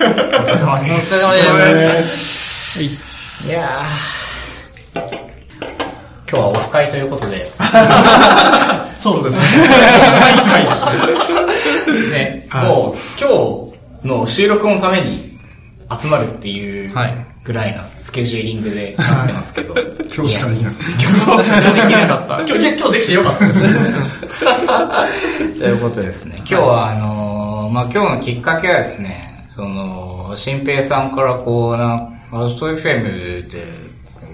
[0.00, 0.06] お疲
[0.46, 1.14] れ様おです。
[1.14, 2.82] 疲れ様です。
[2.82, 5.10] いやー今
[6.30, 7.44] 日はオフ会ということで、
[8.96, 9.42] そうですね。
[12.12, 13.28] ね、もう今
[14.02, 15.38] 日の収録のために
[16.00, 19.74] 集まるっていうはいぐらいなスケジューリングでやってますけど。
[20.14, 20.80] 今日しかできなかっ
[21.26, 22.36] 今日しかできなかった。
[22.38, 23.70] 今日、今日できてよかったですね。
[25.60, 26.36] ということですね。
[26.38, 33.64] 今日は、あのーまあ、今日のきっかけはですね、その、新平さんからこう、な、アジト FM で、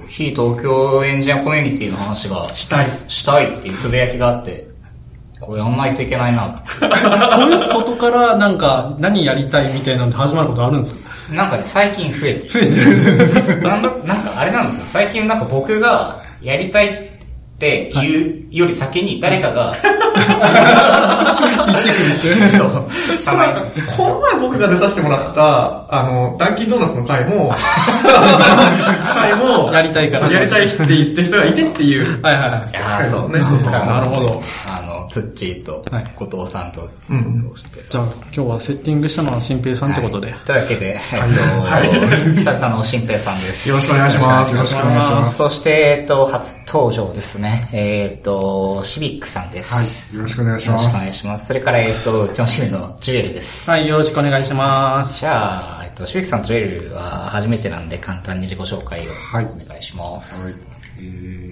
[0.08, 2.86] 非東京エンジニアコミュニティの話がしたい。
[3.08, 4.68] したいっていうつぶやきがあって、
[5.40, 6.62] これやんないといけないな。
[6.78, 11.32] これ外からなんか何やりたいみたいなのって始まることあるんですか？
[11.32, 12.50] なんかね、最近増えてる。
[12.50, 12.62] 増え
[13.46, 14.86] てるなんだ、なんかあれなんですよ。
[14.86, 17.05] 最近なんか僕がやりたいって
[17.58, 19.82] 言うより先に誰かが、言
[21.80, 22.88] ってくるんですよ。
[23.18, 27.54] 社内なんか、この前僕が出させてもらった、あの、ダンキンドーナツの回も、
[29.14, 32.20] 回も、やりたいからそうやりたいって言ってる人がいてっていう。
[32.22, 32.74] はいはいはいい。
[32.74, 34.42] やーそうねなるほど。
[35.16, 40.34] ツッチーとはい、後藤さんと、うん新平さんじゃあ今日はセッティングしたのは新平さんってことで。
[40.44, 43.68] というわけで、えっと、久々の新平さんです。
[43.68, 44.56] よろしくお願いしますた。
[44.56, 45.36] よろしくお願いします。
[45.36, 47.70] そして、えっと、初登場ですね。
[47.72, 49.74] えっと、シビックさんです。
[49.74, 50.16] はい。
[50.18, 51.00] よろしくお願いしまよろしくおす。
[51.00, 51.46] 願いします。
[51.46, 53.70] それから、えっと、うちのシミのジュエルです。
[53.70, 55.20] はい、よろしくお願いします。
[55.20, 60.44] じゃあ、えっと、シビックさんとジュエルは初めてなんで、簡単に自己紹介をはいお願いします。
[60.44, 60.54] はい
[60.98, 61.45] えー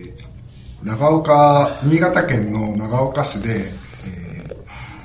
[0.84, 3.64] 長岡、新潟県の長岡市で、
[4.06, 4.54] えー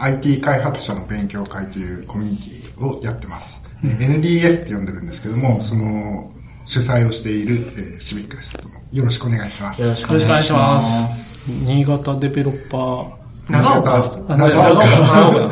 [0.02, 3.60] IT 開発者の勉強会というコミュニティをやってます。
[3.84, 6.32] NDS って呼んでるんですけども、その
[6.66, 8.54] 主催をしている、えーシビックです。
[8.94, 9.82] よろしくお願いします。
[9.82, 11.52] よろしくお願いします。
[11.66, 13.52] 新潟デベロッパー。
[13.52, 15.52] 長岡あ長岡長岡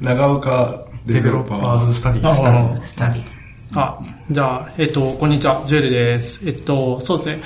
[0.00, 3.22] 長岡デデベベロッパロッパーーズスタディスタディ。
[3.74, 3.98] あ、
[4.30, 6.40] じゃあ、えっと、こんにちは、ジュエルです。
[6.46, 7.42] えっと、そうですね。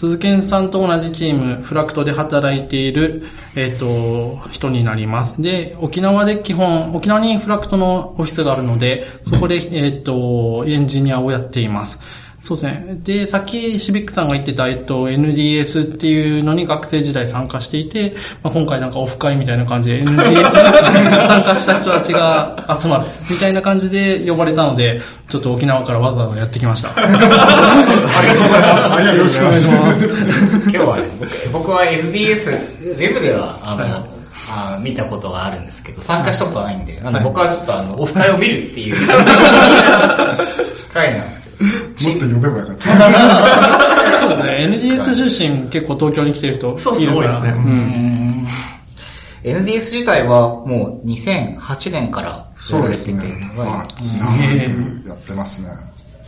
[0.00, 3.22] 鈴賢さんと同じチーム、フラクトで働いている、
[3.54, 5.42] えっと、人になります。
[5.42, 11.98] で、沖縄で基本、沖縄にフラクトのオフィスがあるので、そこで、えっと、エンジニアをやっています。
[12.42, 12.98] そうですね。
[13.04, 26.92] で、さっきシビックさんが言ってた、えっと、NDS っていうのに学生時代参加していて、まあ、今回なんかオフ会みたいな感じで NDS 参加した人たちが集まるみたいな感じで呼ばれたので、ちょっと沖縄からわざわざやってきました。
[26.96, 29.16] ありがとうございます。
[29.16, 30.06] よろしくお願いします。
[30.64, 31.02] 今日はね、
[31.52, 34.19] 僕僕は SDS、ウェブでは、あの、
[34.50, 38.96] あ見たことがあるんですけど、参加したことはないんで、なんで僕はちょっとあの、 オフ会を見るっていう
[40.92, 41.50] 回なんですけど。
[42.10, 44.20] もっと呼べばよかった。
[44.20, 44.56] そうですね。
[44.64, 47.28] NDS 出身結構東京に来てる人そういるから。
[47.28, 48.48] そう多いですねうん。
[49.42, 53.20] NDS 自体はもう2008年からやそうられてて、で
[54.02, 54.74] すげえ
[55.06, 55.68] やってますね。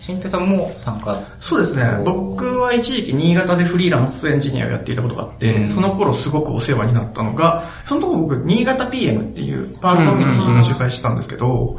[0.02, 1.22] 新平さんも参加？
[1.38, 1.84] そうですね。
[2.04, 5.70] 僕は一時期新潟でフリーランスエンジニアをやっていたことがあって、うん。
[5.72, 11.78] その頃すごくお世話になったのが、その時僕、新潟 PM っていうパールコミュニティの主催してたんですけど、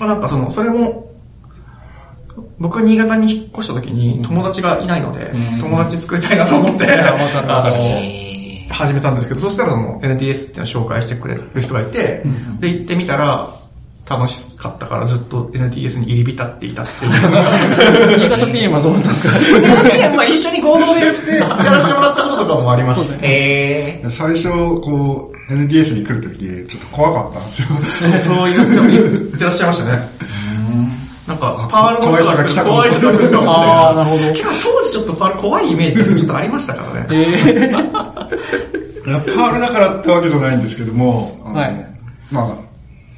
[0.00, 1.12] まあなんかその、それも、
[2.58, 5.60] 僕が新潟に引っ越した時に友達がいないので、うん。
[5.60, 7.52] 友達作りたいなと思って、 わかるわかる。
[7.52, 12.24] あのえ始めたんですけど、そしたらその NDS っていうのを紹介してくれる人がいて、
[12.58, 13.61] で、行ってみたら、
[14.08, 17.12] 楽しかったからずっと NDS に入り浸っていたっていう。
[18.18, 20.10] 新潟 PM はどうだったんですか？
[20.16, 21.40] まあ一緒に合同でやって、や
[21.72, 23.02] らせてもらったこととかもあります。
[23.02, 24.48] そうですー、え最初、
[24.80, 27.68] こう、NDS に来るとき、ちょっと怖かったんですよ。
[28.20, 29.08] そうそう言っ
[29.38, 30.08] てらっしゃいましたね。
[31.28, 34.24] なんか、パールの人が来た怖い人が来るかもああ、なるほど。
[34.30, 37.06] 結構当時ちょっとパール怖いイメージってちょっとありましたからね。
[37.12, 37.70] え
[39.06, 41.86] いやパールだからってわけじゃないんですけども、はい
[42.30, 42.71] まあ、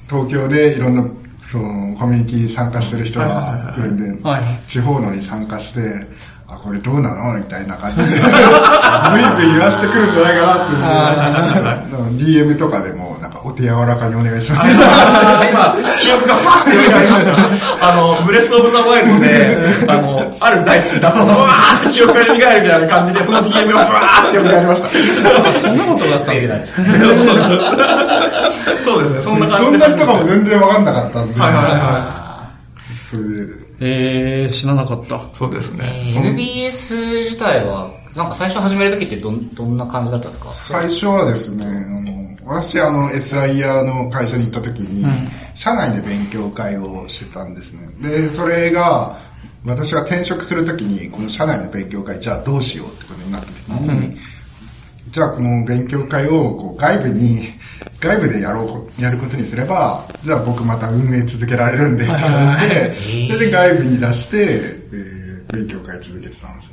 [0.08, 1.04] 東京でいろんな、
[1.50, 6.06] その、コミュニティに参加してる人が来るんで、はい地方のに参加して、
[6.48, 7.38] あ、これどうなの？
[7.38, 10.68] みたいな感じで、 ブイブイ言わせてくるんじゃないかなっ
[12.18, 13.03] ていう DM とかでも、
[13.44, 14.70] お手柔らかにお願いします。
[14.72, 17.90] 今、記憶がファーって蘇りました。
[17.90, 19.58] あの、ブレスオブザワイルドで、
[19.88, 24.88] あの、ある大地に出そうと、わーって記憶が蘇るみたいな感じで、その DM がフワーって蘇りました。
[25.60, 26.82] そんなことがあったんですか
[28.84, 29.70] そうですね、そんな感じで。
[29.70, 32.24] どんな人かも全然わかんなかったんで、はいはいは
[33.10, 35.16] それで、えー、知らなかった。
[35.16, 35.18] い。
[35.34, 35.84] そうですーね。
[36.06, 40.48] えー NDS 自体は、なんか最初始めるときってどん、どんな感じだったんですか？
[40.54, 45.04] 最初はですね、あの私、あの、SIR の会社に行った時に、
[45.54, 47.88] 社内で勉強会をしてたんですね。
[48.02, 49.18] で、それが、
[49.64, 54.16] 私が転職するときに、この社内の勉強会、じゃあどうしようってことになったときに、
[55.10, 57.48] じゃあこの勉強会をこう外部に、
[58.00, 62.94] 外部でやろう、やることにすれば、じゃあ僕また運営続けられるんで、って感じで、
[63.28, 64.36] それで外部に出して、
[64.92, 66.68] えー勉強会続けてたんです。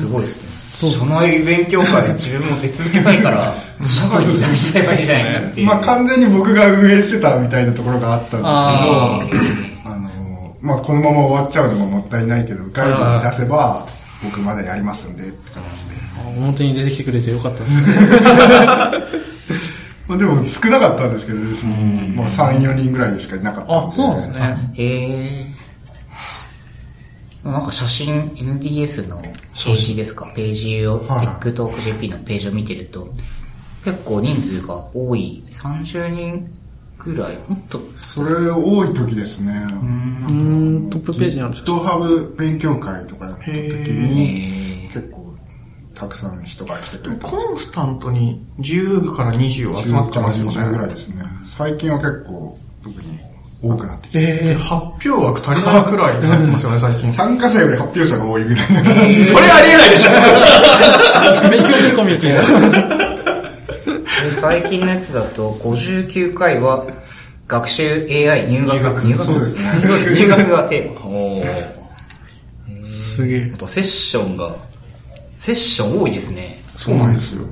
[0.00, 0.63] すごいですね。
[0.74, 3.54] その勉強会自分も出続けたいから、
[3.86, 5.66] 社外に出したいわけじゃないかっていう。
[5.66, 9.20] まあ完全に僕が運営してたみたいなところがあったんですけど、あ
[9.84, 13.86] あの、まあこのまま終わっちゃうのももったいないけど、外部に出せば
[14.24, 15.94] 僕まだやりますんでって形で。
[16.36, 17.92] 表に出てきてくれてよかったですね。
[20.06, 24.28] まあでも少なかったんですけどね、そのもう3、4人ぐらいしかいなかったんあ、そうなんです。
[24.30, 24.72] ね。
[24.74, 25.53] へえ。
[27.44, 30.32] なんか写真、NDS のページですか？
[30.34, 33.08] ページを、はい TikTokJP のページを見てると、
[33.84, 35.44] 結構人数が多い。
[35.50, 36.50] 30人
[36.98, 37.36] ぐらい？
[37.46, 37.80] もっと。
[37.98, 39.52] それ多い時ですね。
[39.52, 41.54] うーん、トップページにある。
[41.54, 45.34] GitHub 勉強会とかやった時に、へ結構
[45.94, 47.28] たくさん人が来てくれた。
[47.28, 50.94] コンスタントに10から20は集ま10からってますよ20ぐらいね。
[50.94, 51.22] ですね。
[51.44, 53.18] 最近は結構特に
[53.64, 54.18] 多くなってきて。
[54.20, 54.74] えー、発
[55.08, 57.10] 表枠足りないくらいになってますよね、最近。
[57.10, 58.66] そ参加者より発表者が多いぐらい。
[59.40, 60.10] れありえないでしょ
[61.48, 62.34] めっちゃいいコミュニティ
[64.40, 66.84] 最近のやつだと、59回は、
[67.48, 68.76] 学習 AI 入学。
[68.76, 71.00] 入学入そうですね入学入学がテーマ。
[71.06, 71.74] おー
[72.84, 73.56] すげえあ。
[73.56, 74.56] と、セッションが、
[75.36, 76.62] セッション多いですね。
[76.76, 77.46] そうなんですよ。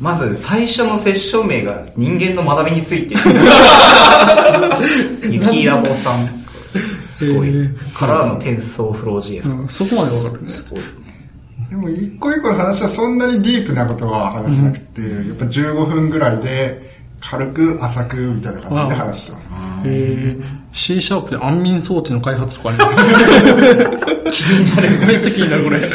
[0.00, 3.14] まず、最初のセッション名が人間の学びについて。
[5.28, 6.26] ゆきラボさん。
[7.06, 7.68] すごい。
[7.94, 9.60] からの転送フロー GS。
[9.60, 10.48] うんそこまでわかるね。
[10.48, 10.84] すごいね。
[11.68, 16.89] でも一個一個の話はそんなにディープなことは話せなくて、やっぱ15分ぐらいで
[17.20, 19.48] 軽く浅くみたいな感じで話してます。
[19.84, 24.10] えー、C シャープで安眠装置の開発とかあります。
[24.30, 24.88] 気になる。
[25.06, 25.80] めっちゃ気になる、これ。
[25.80, 25.86] そ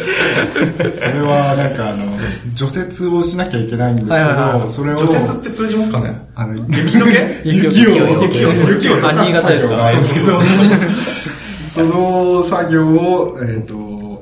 [1.05, 2.05] れはなんかあの、
[2.53, 6.27] 除雪をしなきゃいけないんですけはいはいはど、それを、除雪って通じますかね？
[6.35, 7.41] あの、雪解け？
[7.45, 7.89] 雪を、
[8.23, 9.69] 雪を雪を新潟ですか？
[9.69, 13.73] 作業があるんですけど、その作業を、えっ、と、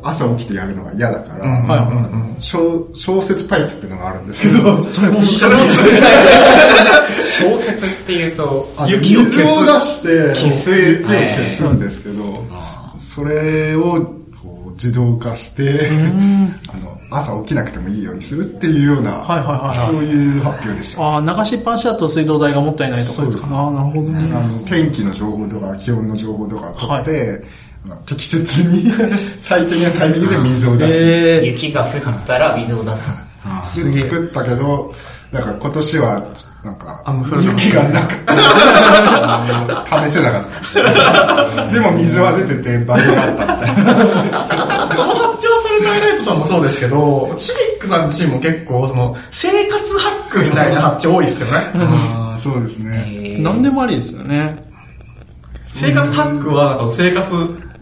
[0.04, 1.88] 朝起きてやるのが嫌だから、
[2.40, 5.22] 小小雪パイプっていうのがあるんですけど、それも。
[7.24, 12.46] 小説っていうと、雪を消を出して、消す雪を消すんですけど、
[12.98, 15.90] それをこう自動化して、
[16.68, 19.26] あの、朝起きなくてもいいようにするっていうような、
[19.88, 21.02] そういう発表でした。
[21.02, 23.48] ああ、流しっぱなしだと水道代がもったいないとかですか。
[23.52, 24.20] ああ、なるほどね。
[24.36, 27.44] あの天気の情報とか気温の情報とかを取って、
[28.06, 28.92] 適切に
[29.40, 30.92] 最適なタイミングで水を出す。
[30.94, 33.28] ええ雪が降ったら水を出す。
[33.92, 34.94] で作ったけど、
[35.32, 36.24] なんか今年は、
[36.64, 37.04] なんか
[37.42, 38.34] 雪がなくて、
[40.08, 40.44] 試せなかっ
[40.74, 41.68] た。
[41.74, 43.96] でも水は出てて、バグがあったみたいな。
[44.94, 51.54] その発表されたハイライトさんもそうですけど、シビックさん自身も結構、その、生活ハックみたいな発表多いですよね。
[51.76, 53.38] ああ、そうですね。
[53.40, 54.56] 何でもありですよね。
[55.66, 57.34] 生活ハックは、なんか生活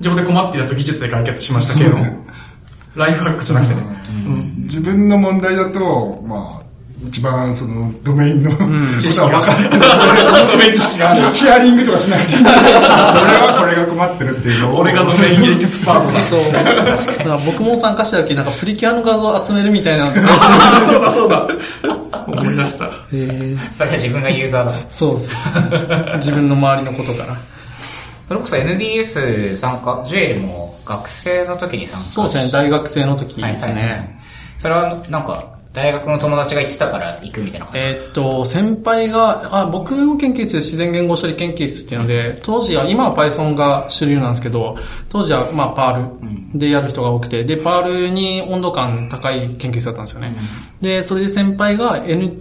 [0.01, 1.97] 上で困ってるやつを技術で解決しましたけど、
[2.95, 3.81] ライフハックじゃなくてね。
[4.25, 6.61] うん自分の問題だと、まあ、
[7.05, 9.69] 一番そのドメインの、こと知識がは分かってる。
[10.51, 11.33] ドメイン知識がある。
[11.33, 12.53] ヒアリングとかしないといけない。
[12.53, 12.67] 俺
[13.35, 14.79] はこれが困ってるっていうのを。
[14.79, 16.21] 俺がドメインエキスパートだ。
[16.21, 16.51] そう。
[16.53, 20.05] だから僕も参加した時、なんかプリキュアの画像を集めるみたいな。
[20.05, 20.11] あ
[20.89, 21.47] そうだそうだ。
[22.27, 22.89] 思い出した。
[23.11, 24.73] えー、それは自分がユーザーだ。
[24.89, 25.35] そうです。
[26.19, 27.35] 自分の周りのことから。
[28.31, 33.73] それこそ NDS 参加、ジュエルも学生の時に参加そうですね、大学生の時ですね。
[33.73, 34.21] はいはいはい
[34.57, 37.79] それはなんか、大学の友達が言ってたから行くみたいな感じ。
[37.79, 44.77] えーっと、先輩が、あ、僕の研究室で自然言語処理研究室っていうので、当時は、今は Python が主流なんですけど、
[45.09, 50.35] 当時はまあ PARL でやる人が多くて、で、PARL に温度感高い研究室だったんですよね。
[50.79, 52.33] で、それで先輩が N、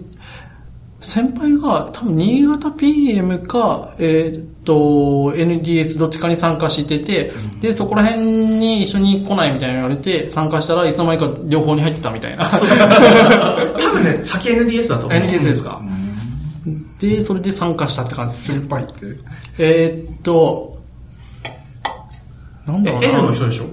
[1.00, 12.44] 先輩が多分新潟 PM か、えーっと、NDS どっちかに参加してて、で、そこら辺に一緒に来ないみたいな言われて、参加したらいつの間にか両方に入ってたみたいな。
[12.46, 12.58] 多
[13.92, 15.18] 分ね、 先 NDS だと思う。
[15.18, 15.80] NDS ですか、
[17.00, 18.54] で、それで参加したって感じですね。
[18.60, 18.92] 先輩って。
[19.58, 20.78] えーっと、
[22.66, 23.18] なんだろうえな。
[23.20, 23.64] N の人でしょ？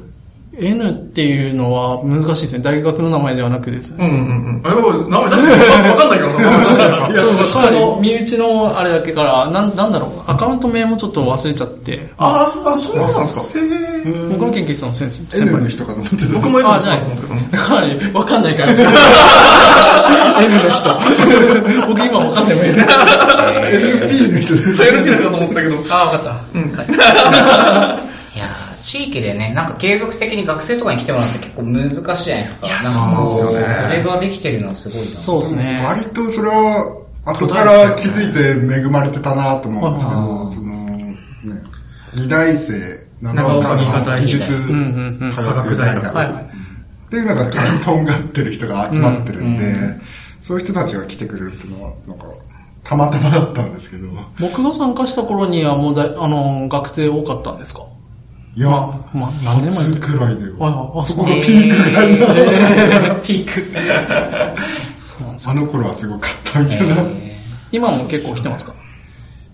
[0.59, 2.59] N っていうのは難しいですね。
[2.59, 3.97] 大学の名前ではなくですね。
[3.99, 4.61] うんうんうん。
[4.65, 6.39] あ、でも、名前出してるわかんないからな。
[6.39, 10.09] 名前出してるからいや、その人の身内のあれだけから、なん、なんだろう。
[10.25, 12.09] アカウント名もちょっと忘れちゃって。
[12.17, 13.67] あ、あ、そうなんですか。
[14.31, 15.77] 僕の研究室の先先輩です。
[15.79, 16.33] の人かと思ってた。
[16.33, 17.01] 僕も N のあ、人じゃない。
[17.57, 18.71] かなりわかんないから。
[20.41, 20.89] N の人。
[21.87, 22.65] 僕今わかんないもん。
[23.67, 24.75] NP の人です。
[24.75, 25.77] そう NP だと思ったけど。
[25.91, 26.35] あ、わかった。
[26.53, 26.69] うん。
[26.69, 28.06] いやー
[28.87, 32.67] 地域でね、なんか継続的に学生とかに来てもらうって結構難しいじゃないですか。
[32.67, 35.03] なんかこそうですよねそれができてるのはすごいな。
[35.03, 35.83] そうですね。
[35.85, 41.63] 割とそれは、後から気づいて恵まれてたなと思うんですけど、その、ね、
[42.15, 42.73] 二大生、
[43.21, 44.53] 長岡新潟技術
[45.35, 46.15] 科学大学。
[46.15, 46.27] はい
[47.07, 47.49] っていうのが、
[47.85, 49.63] とんがってる人が集まってるんで、
[50.41, 52.25] そういう人たちが来てくれるっていうのは、なんか、
[52.83, 54.09] たまたまだったんですけど、
[54.41, 57.83] 僕が参加した頃にはもうだい、あの、学生多かったんですか？
[58.57, 58.77] いや、ま
[59.13, 60.99] あ、まあ、何年前初くらいではいはい。
[61.01, 62.11] あ、そこがピークぐらい
[63.13, 63.61] の、ピーク。
[64.99, 66.95] そうなんですあの頃はすごかったみたいな。
[67.71, 68.73] 今も結構来てますか？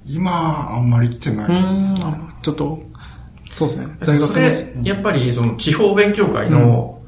[0.08, 1.60] 今、あんまり来てなうーい。
[1.92, 2.80] ん、ちょっと、
[3.52, 3.88] そうですね。
[4.00, 7.00] 大学のそれ、やっぱり、その、地方勉強会の、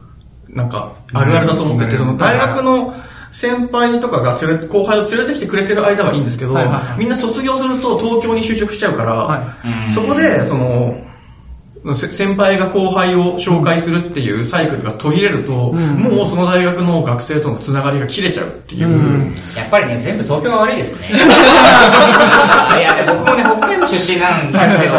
[0.50, 2.94] なんか、あるあるだと思ってて、うんその、大学の
[3.32, 7.00] 先輩とかが連れ、後輩を連れてきてくれてる間はいいんですけど、はいはいはい。
[7.00, 9.44] みんな卒業すると東京に就職しちゃうから、は
[9.94, 11.06] そこで、その、せ
[11.94, 19.32] 先輩が後輩を紹介するっていうサイクルが途切れると、もうその大学の学生とのつながりが切れちゃうっていう。
[19.56, 21.10] やっぱりね、全部東京が悪いですね。
[21.16, 24.92] いや、で僕もね、北海道出身なんですよ。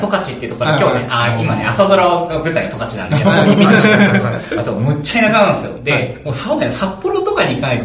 [0.00, 4.18] 十勝っていうところで、今日ね、あ、今ね、朝ドラが舞台十勝なんで、それ見てほしいんですけ
[4.54, 5.78] ど、あと、むっちゃ田舎なんですよ。
[5.82, 7.84] で、もうそうだよ、札幌とかに行かないと、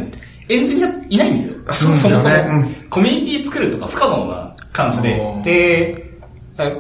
[0.50, 1.56] エンジニアいないんですよ。
[1.68, 2.20] あそうですよね。
[2.20, 2.76] そもそも、うん。
[2.90, 5.42] コミュニティ作るとか不可能な感じで。
[5.44, 6.09] で、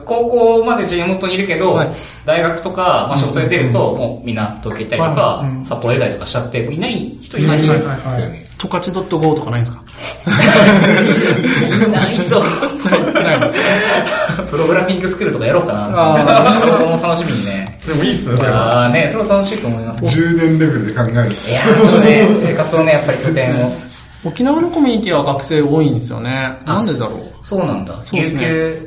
[0.06, 1.90] 高校まで地元にいるけど、はい
[2.26, 8.46] 大学とか、まあ、仕事で出ると、もうみんな東京行ったりとか、札幌以外とかしちゃって、いない人いないんですよね。
[8.60, 9.84] 十勝 .go とかないんですか？
[11.88, 12.44] いないと。
[14.50, 15.90] プログラミングスクールとかやろうかな。
[15.90, 17.80] あもう楽しみにね。
[17.88, 18.84] でもいいっすね、それは。
[18.84, 20.04] ああね、それは楽しいと思います。
[20.06, 23.72] い10年レベルで考えるやー、ちょっとね、生活をね、やっぱり拠点を。
[24.26, 26.58] 沖縄のコミュニティは学生多いんですよね。
[26.66, 27.22] なんでだろう？
[27.42, 28.04] そうなんだ。
[28.04, 28.42] そうですね。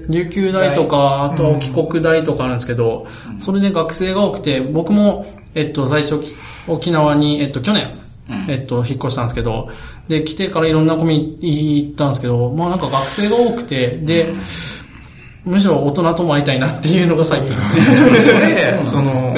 [0.08, 0.24] 琉。
[0.24, 3.06] 琉球大とか、あと帰国大とかあるんですけど、
[3.38, 6.34] それで学生が多くて、僕も、えっと、最初、き
[6.68, 7.98] 沖縄に、えっと、去年、
[8.28, 8.46] うん。
[8.48, 9.68] えっと、引っ越したんですけど、
[10.06, 14.32] で、来てからいろんなコミュニティ行ったんですけど、まあなんか学生が多くて、で、
[15.44, 17.82] むしろ大人とも会いたいなっていうのが最近ですね。
[17.96, 19.34] それ で、その、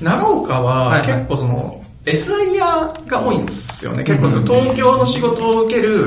[0.00, 4.04] 長岡は結構その、SIR が多いんですよね。
[4.04, 6.06] 結構その東京の仕事を受ける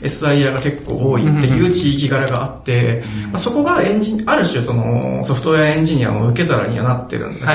[0.00, 3.02] SIR が結構多いっていう地域柄があって、
[3.32, 7.48] まあそこがエンジン、ある種そのソフトウェアエンジニアの受け皿にはなってるんだけど、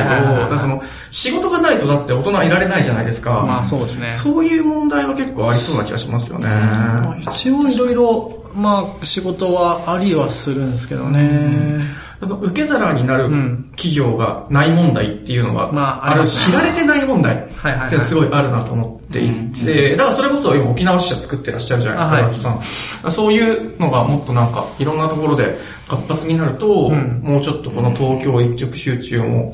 [0.50, 3.44] だその仕事がないとだって大人はいられないじゃないですか。
[3.48, 4.12] まあそうですね。
[4.12, 6.48] そういう問題は結構ありそうな気がしますよね。
[6.48, 11.80] まあ一応いろいろ、まあ仕事はありはするんですけどね。
[12.22, 13.72] あの受け皿になるうん。
[13.76, 22.64] 企業がない問題っていうのが、まあああ知られてない問題ってすごいあるなと思っていて、だからそれこそ今沖縄支社作ってらっしゃるじゃないですか、あはい。
[23.02, 23.12] さん。
[23.12, 25.56] そういうのがもっとなんかいろんなところで
[25.88, 27.22] 活発になると、ん。
[27.22, 29.52] もうちょっとこの東京一極集中も、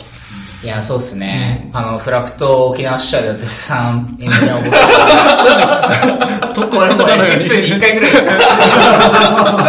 [0.64, 1.72] いや、そうっすね。
[1.74, 4.72] あの、フラクト沖縄支社では絶賛 エンジニアを僕
[6.54, 8.12] とっこれもね、10分に1回ぐらい。
[8.12, 8.18] ジ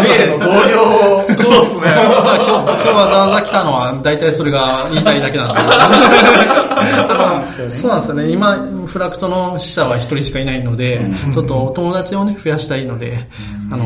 [0.04, 1.24] ュエルの同僚を。
[1.28, 1.94] そうですね。
[1.96, 5.60] 今日、今日わざわざ来たのは、大体それが言いたいだけなんで。
[7.02, 7.74] そうなんですよね。
[7.74, 8.28] そうなんですよね。
[8.28, 11.00] 今、フラクトの死者は一人しかいないので、
[11.32, 13.26] ちょっと友達をね、増やしたいので、
[13.70, 13.84] あの、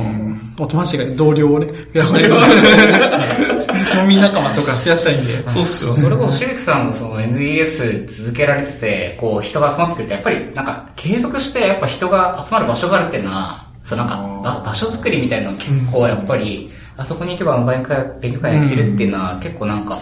[0.58, 3.65] お友達が同僚をね、増やしたいので、
[4.02, 5.50] 飲み仲間とか増やしたいんで。
[5.50, 5.96] そうっすよ。
[5.96, 19.98] それこそシルクさんのその NDS 続けられてて、こう人が集まってくると、やっぱりなんか継続してやっぱ人が集まる場所があるっていうのは、そうなんかば場所作りみたいなの結構やっぱり、あそこに行けば勉強会勉強会やってるっていうのは結構なんか、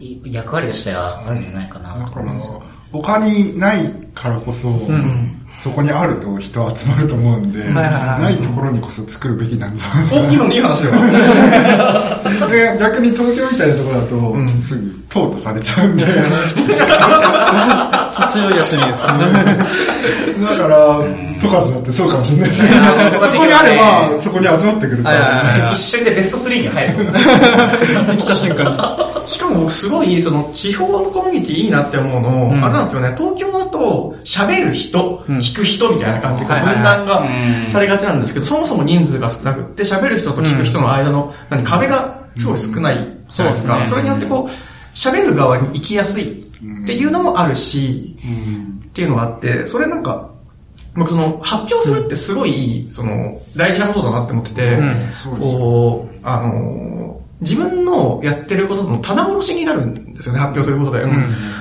[0.00, 2.50] い役割としてはあるんじゃないかなと思います。
[2.92, 4.68] 他にないからこそ、
[5.60, 12.78] そこにあると人集まると思うんで、はいはいないところにこそ作るべきなんじゃないですお、今の いい話だよ。
[12.78, 16.12] 逆に東京みたいなところだと、すぐ淘汰されちゃうんで、強
[18.50, 18.86] いやつに。
[18.86, 19.24] ですかね。
[20.38, 20.98] だから、
[21.40, 22.50] 十勝だってそうかもしれない。
[22.50, 22.68] ですね。
[23.32, 25.70] そこにあれば、そこに集まってくるサービスね。
[25.72, 27.14] 一瞬でベスト3に入ると思う。
[28.18, 37.24] 来た瞬間しかも僕すごい、その、地方のコミュニティいいなって思うの、あれなんですよね、東京だと、喋る人、聞く人みたいな感じで、分断がう
[37.68, 37.70] ん。
[37.72, 42.96] されがちなんですけど、そもそも人数が少なくって、喋る人と聞く人の間の、何壁がすごい少ない
[43.28, 43.72] じゃないですか。
[43.74, 43.88] そうですね。
[43.88, 44.52] それによってこう、
[44.96, 48.16] 喋る側に行きやすいっていうのもあるし、
[48.88, 50.30] っていうのがあって、それなんか、
[50.94, 54.78] 僕その、発表するってすごい、その、大事なことだなって思ってて、
[55.38, 61.04] こう、あのー自分のやってることの棚卸しになるんですよね、発表することで。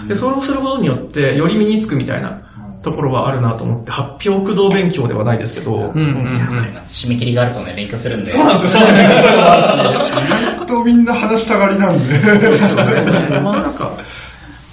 [0.08, 2.45] で、それをすることによって、より身につくみたいな
[2.86, 7.08] ところはあるなと思って、発表駆動勉強ではないですけど、うんうんわかります。
[7.08, 8.30] 締め切りがあるとね、勉強するんで。
[8.30, 10.66] そうなんですよ、そうなんですよ。
[10.68, 13.40] とみんな話したがりなんで。
[13.42, 13.92] まあなんか、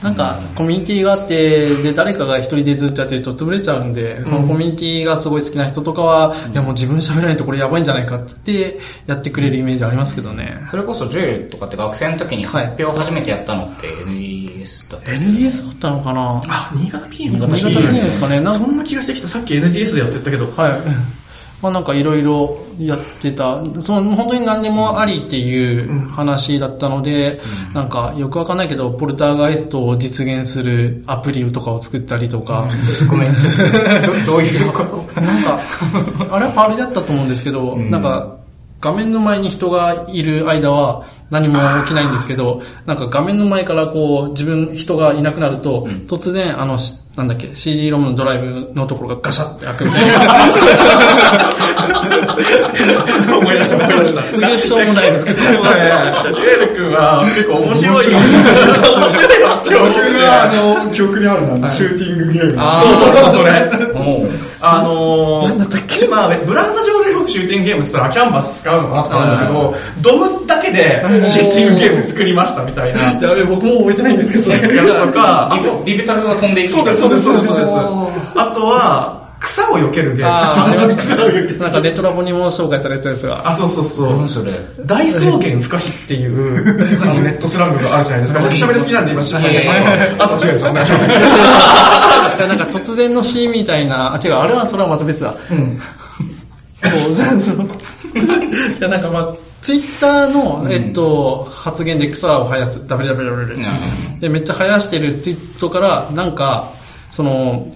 [0.03, 10.63] なんか、コミュニティがあって、で、誰かが一人でずっとやってると潰れちゃうんで、そのコミュニティがすごい好きな人とかは、いやもう自分喋らないとこれやばいんじゃないかって言って、やってくれるイメージありますけどね。
[10.71, 16.43] それこそジュエルとかって学生の時に発表を初めてやったのって NES だったりする NDS だったのかな？
[16.49, 18.41] あ、新潟 PM 新潟 PM ですかね？
[18.41, 19.29] なんそんな気がしてきた。
[19.29, 20.51] さっき NDS でやってたけど。
[20.57, 20.73] はい。
[21.63, 27.41] まあなんかいろいろやってた、その本当に何でもありっていう話だったので、
[27.73, 32.67] なんかよくわかんないけど、ポルターガイストを実現するアプリとかを作ったりとか、
[33.09, 35.21] ごめん、ちょっと、どどういうこと？
[35.21, 35.61] なんか、
[36.31, 38.42] あれはパールだったと思うんですけど、なんか、
[38.83, 50.15] 画面の前に人がいる間は何も起きないんですけど、なんか画面の前からこう自分、人がいなくなると、突然あの、しなんだっけ、CD ロムのドライブのところがガシャって開くみたいな。
[53.39, 54.23] 思い出した、思い出した。
[54.23, 55.49] すげえしょうもないの作ってる。
[55.53, 57.97] ジュエル君は結構面白い。
[57.97, 59.95] 面白いよ、今日。
[59.95, 60.47] 僕が、あ
[60.85, 62.53] の、記憶にあるのは、シューティングゲーム。
[62.53, 63.71] そう、それ。
[64.65, 73.01] あのー、まあ、ブラウザ上でよくシューティングゲームって言ったらキャンバス使うのかなとかあるんだけど、ドムだけでシューティングゲーム作りましたみたいな。
[73.01, 77.57] やべ、僕も覚えてないんですけど、やつとか、ビビビブタルが飛んでいくそうです、そうです、そうです。
[78.37, 80.31] あとは、草を避けるゲーム。
[80.33, 83.49] あーあなんかネットラボにも紹介されてたやつが。
[83.49, 84.17] あ、そうそうそう。
[84.17, 84.53] 何それ
[84.87, 88.41] 大草原不可避っていう、 あのネットスラングがあるじゃないですか。
[88.41, 89.69] 僕喋り好きなんで今知らない。
[90.19, 91.09] あと、ジュエルさんお願いします。
[92.49, 95.35] なんか突然のシーンみたいな、あ、違う、あれはそれはまた別だ。
[95.51, 95.81] うん。
[96.83, 97.67] そう、そう。
[98.79, 99.29] いや、なんかまあ、
[99.61, 106.71] ツイッターの、えっと、発言で草を生やす、WWW うんで、めっちゃ生やしてるツイートから、なんか、
[107.13, 107.69] その、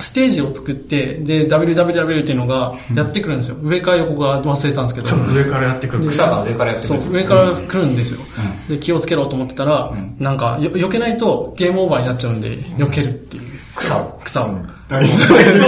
[0.00, 3.56] ステージを作って、で、WWW っていうのがやってくるんですよ。
[3.62, 5.14] 上か横か忘れたんですけど。
[5.32, 6.08] 上からやってくる。
[6.08, 7.00] 草が上からやってくる。
[7.02, 8.20] そう、上から来るんですよ。
[8.68, 13.44] で、気をつけろと思ってたら、なんか、よ避けないとゲームオーバーになっちゃうんで、避けるっていう。
[13.76, 14.20] 草を。
[14.24, 14.56] 草を。
[14.88, 15.18] 大好き。
[15.20, 15.58] 大草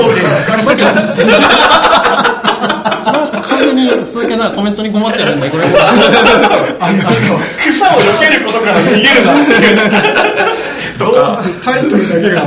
[0.47, 0.83] 原不可避。
[3.43, 5.77] 完全に鈴木なコメントに困ってるんで、これも。
[7.69, 10.76] 草を避けることから逃げるなっていう。
[10.99, 12.47] とか、タイトルだけが、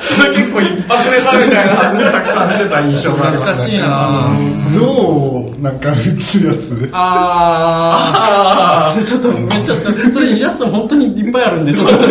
[0.00, 3.52] それ結構一発ネタみたいな話をたくさんしてた印象がありますね。
[3.52, 4.28] 懐かしいな
[4.74, 6.90] 象をなんか撃つやつ。
[6.92, 9.04] ああー。
[9.04, 9.76] ちょっとめっちゃ、
[10.12, 11.94] それイラスト本当にいっぱいあるんで、ちょっと。
[11.94, 11.98] あ。
[11.98, 12.02] い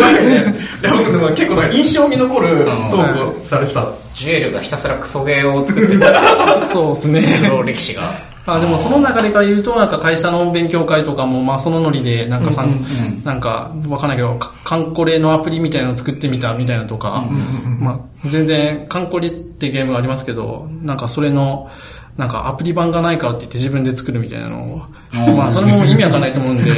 [0.82, 3.86] や、僕でも結構なんか印象に残るトークをされてた。
[4.14, 6.00] ジュエルがひたすらクソゲーを作ってる
[6.72, 7.22] そうですね。
[7.64, 8.33] 歴史が。
[8.46, 12.64] あでもその流れから言うと、なんか会社の勉強会とかも、まあそのノリで、なんかさ、
[13.24, 17.24] なんかわかんないけど、かカンコレのアプリみたいなの作ってみたみたいなとか、
[17.80, 21.70] まあ全然、カンコレってゲームがありますけど、なんかそれの、
[22.18, 24.78] なんかアプリ版がないからって言って自分で作るみたいなのを、
[25.36, 26.76] まあそれも意味わかんないと思うんで、 って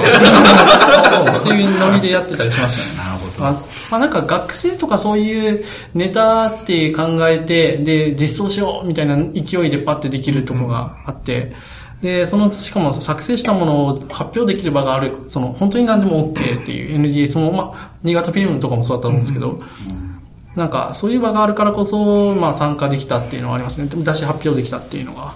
[1.50, 3.15] いうノリでやってたりしましたね。
[3.40, 11.52] まあなんか学生とかそういうネタって考えて、で、実装しようみたいな勢いでパッてできるところがあって、
[12.00, 19.58] で、その、しかも作成したものを発表できる場がある、その、本当に何でも OK っていう NGS も、まあ、新潟 PM とかもそうだったと思うんですけど、
[20.54, 23.88] なんか、そういう場があるからこそ、まあ参加できたっていうのはありますね。
[23.90, 25.34] 出し発表できたっていうのが。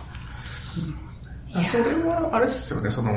[1.65, 3.11] それは、あれですよね、その、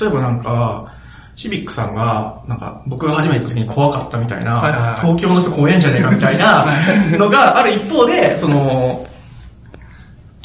[0.00, 0.93] 例えばなんか、
[1.36, 5.00] シビックさんが、なんか、僕が初めて行った時に怖かったみたいな、はいはいはい。
[5.00, 6.66] 東京の人怖えんじゃねえかみたいな
[7.18, 9.06] のがある一方で、その、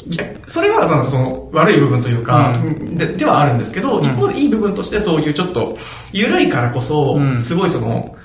[0.06, 2.54] いやそれはなんかその悪い部分というか、
[2.94, 4.04] でではあるんですけど、ん。
[4.04, 5.76] 一方でいい部分としてそういうちょっと
[6.12, 7.40] 緩いからこそ、うん。
[7.40, 8.16] すごいその、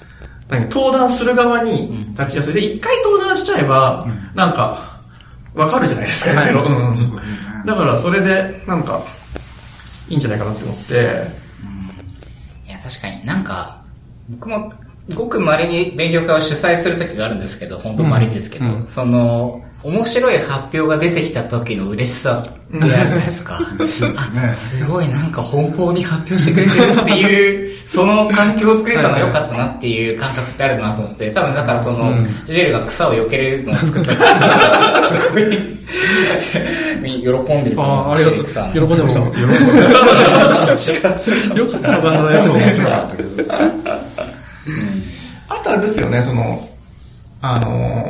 [0.50, 2.54] 何登壇する側に立ちやすい。
[2.54, 5.00] で、一回登壇しちゃえば、なんか、
[5.54, 6.54] わかるじゃないですか、い。
[6.54, 6.96] ろいろうん
[7.66, 9.02] だからそれで、なんか、
[10.08, 11.45] いいんじゃないかなって思って、
[12.86, 13.26] 確かに。
[13.26, 13.82] なんか、
[14.30, 14.72] 僕も、
[15.16, 18.88] ごく稀に勉強会を主催する時があるんですけど、本当稀ですけど、うん。
[18.88, 22.50] その、面白い発表が出てきた時の嬉しさって
[22.82, 23.60] あるじゃないですか。
[24.18, 32.16] あ、すごいなんか奔放に発表してくれてるっていう、 その環境を作れたのは良かったなっていう感覚ってあるなと思って、多分だからその、
[32.48, 34.14] ジュエルが草を避けるのを作った
[35.08, 35.50] すごい、喜
[37.54, 38.12] んでると思う。
[38.12, 39.44] ありがとう喜んでました喜んで
[40.72, 41.10] ました。
[41.60, 43.30] よかったのかな、ちょっと面白かったけど。
[45.48, 46.68] あとあれですよね、その、
[47.44, 48.05] あのー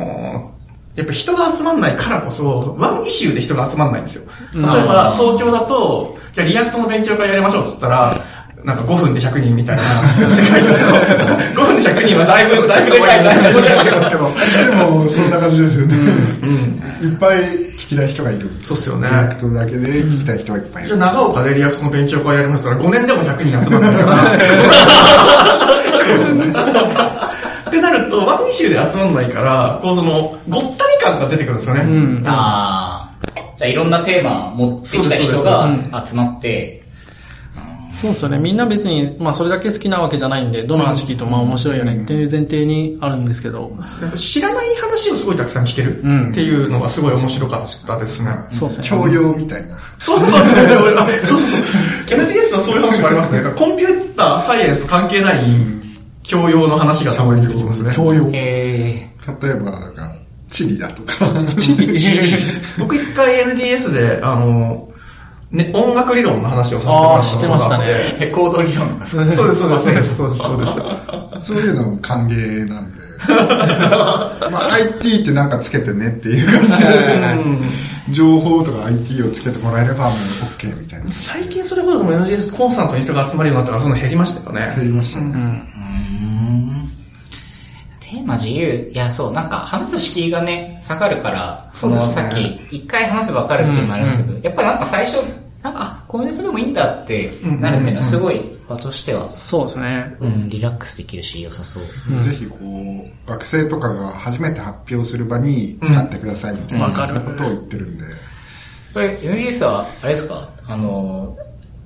[0.95, 4.23] やっぱ人が集まんないからこそ、ワンイシューで人が集まんないんですよ。
[4.53, 8.23] 例えば、東京だと、じゃあ React の勉強会やりましょうって言ったら、
[8.63, 10.87] なんか5分で100人みたいな世界だけど、
[11.61, 14.31] 5分で100人はだいぶ、 だいぶでかい、だいぶでかいですけど。
[14.71, 15.95] でも、そんな感じですよね。
[17.01, 18.49] いっぱい聞きたい人がいる。
[18.61, 20.95] そうっすよね React だけで聞きたい人がいっぱいいる。
[20.95, 24.17] じゃあ長岡で React の勉強会やりましたら5年でも100人集まるから、
[27.75, 31.81] ってなると、ワンイシューで集まんないから、こうその、ごった煮感が出てくるんですよね。
[31.81, 32.23] うん。
[32.25, 33.55] ああ。
[33.57, 36.81] じゃあいろんなテーマ持ってきた人そうがです集まって、
[37.93, 38.37] そうですよね。
[38.37, 43.71] みんな別に、まあそれだけ好きなわけじゃないんで、どの話聞いてもまあ面白いよねっていう前提にあるんですけど、
[44.15, 48.31] 知らない話をすごいたくさん聞けるうんっていうのがすごい面白かったですね。
[48.51, 48.87] そうですね。
[48.89, 49.77] 教養みたいな。
[49.99, 50.41] そうそうそう。
[50.97, 51.61] あそうそう
[52.09, 52.19] そう。
[52.19, 53.41] NTS はそういう話もありますね。
[53.55, 55.84] コンピューター、サイエンス関係ない
[56.27, 57.91] 教養の話がたまに出てきますね。
[57.93, 58.29] 教養。
[58.33, 59.07] え
[59.41, 60.15] 例えば、なんか、
[60.49, 61.25] 地理だとか。
[62.79, 64.89] 僕一回 NDS で、あの、
[65.51, 67.77] ね、音楽理論の話をさせてもらああ、った知ってました。
[67.77, 67.85] ね。
[67.85, 69.17] ー、レコード理論とかさ。
[69.17, 70.65] そうです、そうです、そうです、そうです、そうで
[71.39, 71.45] す。
[71.45, 73.05] そういうのも歓迎なんで。
[73.27, 80.13] まあ、IT ってなんかつけてねっていう感じで、情報とか IT をつけてもらえればもう
[80.59, 81.11] OK みたいな。
[81.11, 84.73] 最近それこそも NDS コンスタントに人が集まるようになったから、その減りましたよね。
[84.75, 85.27] 減りましたね。
[85.27, 85.74] うーん
[88.07, 88.91] テーマ自由？
[88.93, 95.15] いや、そう、なんか話す敷居がね、下がるから、そのさっき、一回話せばわかるっていうのもありますけど、やっぱなんか最初、
[95.63, 98.39] なんか、あ、こういうネタでもいいんだってなるっていうのはすごい
[98.69, 100.15] 場としては、そうですね。
[100.19, 101.83] うん、リラックスできるし良さそう。
[102.23, 108.03] ぜひこう、学生とかが初めて発表する場に使ってくださいみたいな、ことを言ってるんで。
[108.93, 110.47] これ、MBS は、あれですか？
[110.67, 111.35] あの、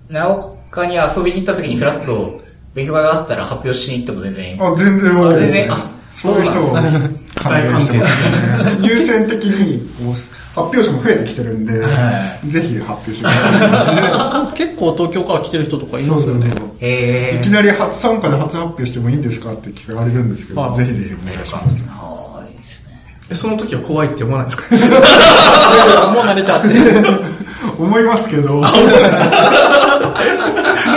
[0.10, 2.42] 長岡に遊びに行った時にフラッと
[2.74, 4.62] 勉強会があったら発表しに行っても全然。
[4.62, 5.90] あ、全然も全然あ
[6.22, 8.02] そういう人をしてますね。
[8.82, 9.90] 優先的に
[10.56, 13.24] 発表者も増えてきてるんで、はぜひ発表してく
[13.72, 14.58] ださい。
[14.58, 16.50] 結構東京から来てる人とかいますよね。
[17.40, 21.78] いきなり初参加で初発表してもいいんですかって聞かれるんですけど、はいぜひぜひお願いします。
[21.88, 22.94] はーいですね。
[23.32, 24.66] えその時は怖いって思わないですか？
[26.14, 26.68] もう慣れたって。
[27.80, 28.50] 思いますけど、で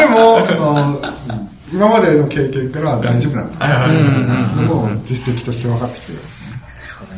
[0.06, 0.96] も、あ
[1.28, 1.41] の
[1.72, 3.86] 今までの経験から大丈夫なんだ。
[4.62, 6.18] のも実績として分かってきてる。
[6.18, 6.24] な
[6.88, 7.12] るほど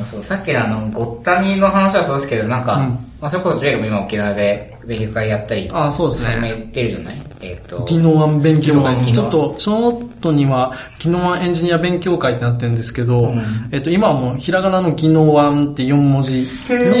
[0.00, 0.04] ね。
[0.04, 2.88] そう、さっきのあの、ごったにの話はそうですけど、なんか、うん。
[3.20, 7.14] まあ、それこそジュエルも今沖縄で勉強会やったり、あそうですね始めてるじゃない？
[7.40, 13.32] えっ、と、技能案勉強会ちょっと、その後には、技能案エンジニア勉強会ってなってるんですけど、
[13.70, 16.46] えっと、今はもう、ひらがなの技能案って4文字に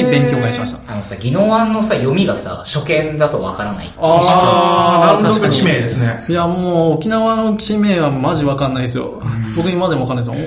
[0.08, 0.92] 勉強会しました。
[0.92, 3.92] あのさ、技能案のさ、読みがさ、初見だとわからない。
[3.98, 6.16] あー、難確かに読地名ですね。
[6.28, 9.20] いや、もう、沖縄の地名はマジわかんないですよ。
[9.56, 10.44] 僕今でもわかんないですよ。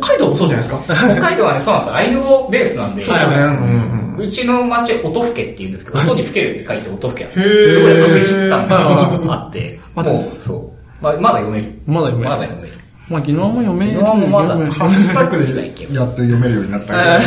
[0.00, 0.94] 北海道もそうじゃないですか？
[0.94, 1.96] 北海道はね、そうなんですよ。
[1.96, 3.36] アイヌ語ベースなんで、そうですよね。
[3.38, 11.02] うんうんうちの町、音更けって言うんですけど、音に吹けるって書いて音更けなんですすごい悪実感があって、まう、そう。
[11.02, 11.78] まあ、まだ読める。
[11.86, 12.74] まだ読めるまだ読める。
[13.08, 13.92] まあ、技能も読める。
[13.92, 17.20] 技能もまだハッシュタグでやっと読めるようになった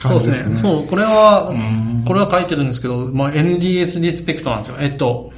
[0.08, 0.48] そうです。
[0.48, 0.56] ね。
[0.56, 1.52] そう、これは、
[2.06, 4.76] これは書いてるんですけど、まあ、NDS リスペクトなんですよ。
[4.80, 5.30] えっと、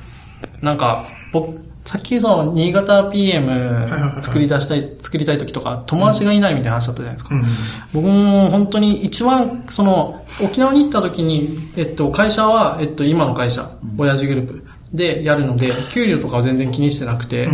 [0.62, 7.34] なんか、僕、さっきその、新潟 PM 作り出したい、作りたい時とか、友達がいないみたいな話だったじゃないですか。
[7.92, 17.48] 僕も本当に一番、その、沖縄に行った時に、えっと、会社は、えっと、今の会社、親父グループでやるので、給料とかは全然気にしてなくて、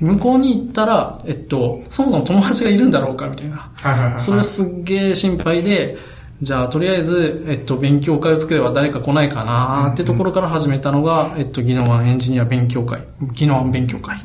[0.00, 3.70] 向こうに行ったら、えっと、そもそも友達がいるんだろうかみたいな。
[4.18, 5.98] それがすっげえ心配で、
[6.40, 14.18] じゃあ、とりあえず、えっと、勉強会を作れば誰か来ないかなってところから始めたのが、えっと、技能案エンジニア勉強会、技能案勉強会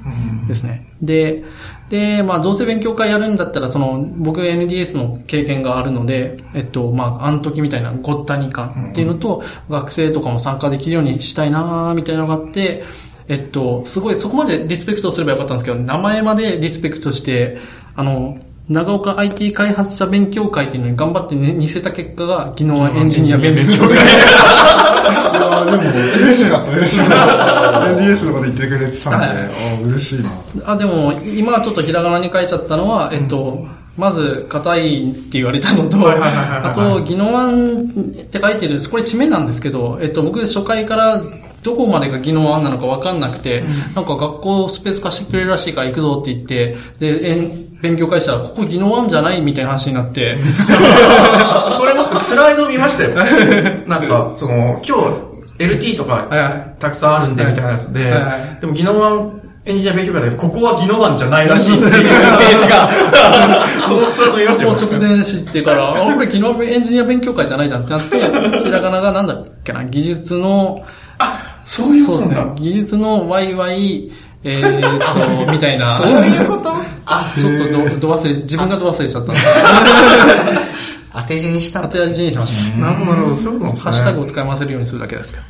[0.48, 0.94] ですね。
[1.02, 1.44] で、
[1.90, 12.84] で、まあ、どうせ勉強会やるんだったら、その、僕 NDS の経験があるので、えっと、まあ、あの時みたいなごったに感っていうのと、学生とかも参加できるようにしたいなみたいなのがあって、
[13.28, 17.58] えっと、すごい、そこまでリスペクトすればよかったんですけど、名前までリスペクトして、
[17.96, 18.38] あの、
[18.70, 23.94] 長岡 IT 開発者勉強会っていうのに頑張って、ね、似せた結果が、技能はエンジニア勉強会。
[23.94, 25.84] いやでも
[26.24, 27.02] 嬉し嬉し。
[27.04, 30.72] NDS のこと言ってくれてたんで、あ嬉しいな。
[30.72, 36.72] あ、でも、今はちょっとひらがなに書いちゃったのは、えっと、まず、硬いって言われたのと、はいはいはいはいはい。
[36.72, 41.22] あと、技能案って書いてる、これ地名なんですけど、えっと、僕初回から
[41.64, 50.38] どこまでが技能案なのかわかんなくて、なんか学校スペース貸してくれるらしいから行くぞって言って、で、えん勉強会したら、ここ技能案じゃないみたいな話になって、
[51.70, 53.10] それ僕スライド見ましたよ。
[53.86, 54.98] なんか、その、今
[55.60, 56.26] 日 LT とか
[56.80, 58.12] たくさんあるんでみたいなやつで
[58.60, 62.90] でも技能案エンジニア勉強会だけど、ここは技能案じゃないらしいっていうページが、
[63.88, 64.70] そのスライド見ましたよ。
[64.72, 70.84] もう直前知ってから、あ、これ昨日エンジニア勉強会じゃないじゃんってなって、ひらがながなんだっけな、技術の、
[71.18, 72.36] あ、そういうことなんだ。。
[72.36, 74.12] そうですね技術のワイワイ、
[74.44, 75.98] えーっと、みたいな。
[75.98, 76.74] そういうこと？
[77.06, 79.42] あ、ちょっとど、ど忘れ、自分がど忘れしちゃったんで。
[81.16, 82.78] 当て字にした当て字にしました。
[82.80, 83.82] なるほど、なるほど、そういうですね。
[83.82, 85.44] ハッシュタグを使い回せるようにするだけですけど。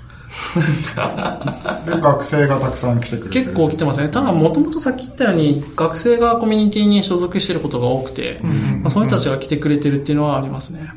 [1.95, 3.39] で、学生がたくさん来てくれて。
[3.43, 4.09] 結構来てますね。
[4.09, 8.39] ただ、もともとさっき言ったように、学生がコミュニティに所属してることが多くて、
[8.81, 10.89] まあ、その人たちが来てくれてるっていうのはありますね。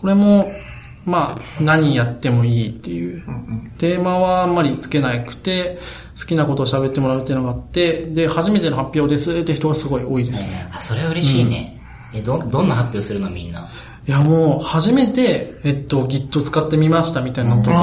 [0.00, 0.50] これも、
[1.06, 3.22] まあ、何やってもいいっていう。
[3.78, 5.78] テーマはあんまりつけなくて、
[6.20, 10.68] 好きなことを喋ってもらうっていうのがあって、で、初めての発表ですって人がすごい多いですね。
[10.72, 11.80] あ、それは嬉しいね。
[12.12, 13.68] え、ど、どんな発表するのみんな？
[14.08, 17.76] いや、もう、初めて、えっと、Git 使ってみましたみたいなのとか、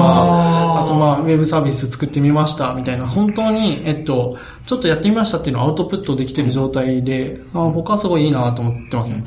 [0.82, 9.24] あとまあ、ウェブサービス作ってみましたみたいな、本当に、えっと、ちょっとやってみましたっていうのをアウトプットできてる状態で、あ他はすごいいいなと思ってますね。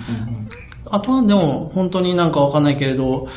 [0.90, 3.28] あとはでも、本当になんかわかんないけれど、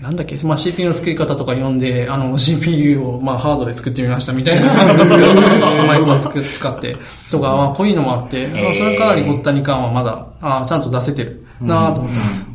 [0.00, 4.72] なんだっけ、まあ CPU の作り方とか読んで、あの CPU をまあハードで作ってみましたみたいな、
[5.86, 6.96] マイクを作使って、
[7.30, 12.46] とか、まあこういうのもあって、まあそれかなりごったに感はまだ、あちゃんと出せてるなと思ってます。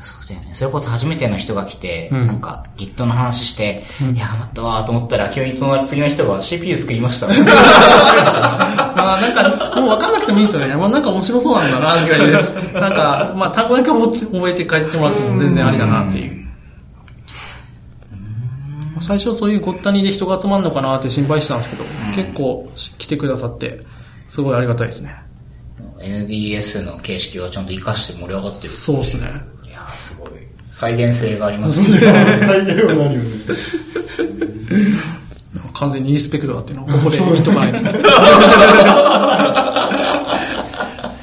[0.00, 0.54] そうだよね。
[0.54, 7.26] それこそ初めての人が来て、うんなんか Git の話して、いや、頑張ったわーと思ったら、急に隣、次の人が CPU 作りました。
[8.96, 10.74] まあなんか、もう分かんなくてもいいんですよね。
[10.74, 12.80] まあなんか面白そうなんだな、ぐらいで。
[12.80, 16.35] なんか、まあ単語だけ覚えて帰ってもらっても全然ありだなっていう。
[19.00, 23.84] 最初そういうごったにで人が集まるのかなって心配してたんですけど、結構来てくださって、
[24.30, 25.14] すごいありがたいですね。
[26.00, 28.68] NDS の形式をちゃんと活かして盛り上がってる。
[28.68, 29.28] そうですね。
[29.64, 30.30] いやーすごい。
[30.70, 32.00] 再現性がありますね。
[32.00, 33.30] 大変はなるよね。
[35.74, 37.78] 完全にリスペクトだっていうのをここで言っとかないと。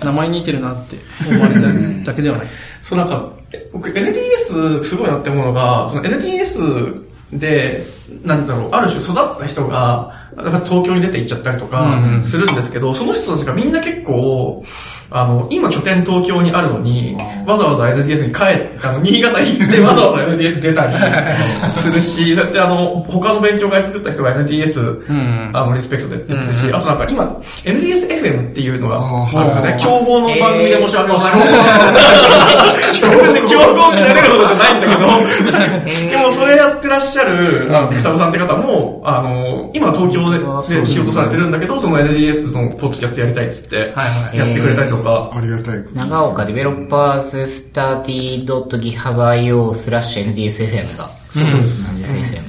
[0.05, 2.77] 名前に似てるなって思われただけではないです。
[2.81, 7.83] そうなんか、え僕 NTS すごいなって思うのが、その NTS で、
[8.23, 10.29] なんだろう、ある種育った人が、
[10.65, 12.23] 東京に出て行っちゃったりとかうんうん。
[12.23, 14.63] するんですけど、その人たちがみんな結構、
[15.13, 20.93] あの、今拠点東京にあるのに、わざわざ NTS に帰って、あの、新潟行ってわざわざ NTS 出たり
[21.79, 25.51] するし、そうやってあの、他の勉強会作った人が NTS、ん。
[25.53, 29.69] あの、リスペクトでって言ってるし、あとなんか今、 NDSFM っていうのがあるんですよね。
[29.69, 31.45] はい競合の番組で申し訳ございま
[32.91, 33.49] せん。
[33.49, 35.01] 競合になれるほどじゃないんだけど、
[36.09, 45.85] でもそれやってらっしゃる、あの、ビクタブさんって方も、あの、今東京でで仕事されてるんだけど、その NDS のポッドキャストやりたいっつって、はいやってくれたりとか、ありがたい。
[45.93, 51.09] 長岡 Developers Study .github.io スラッシュ NDSFM が。
[51.33, 52.43] NDSFM。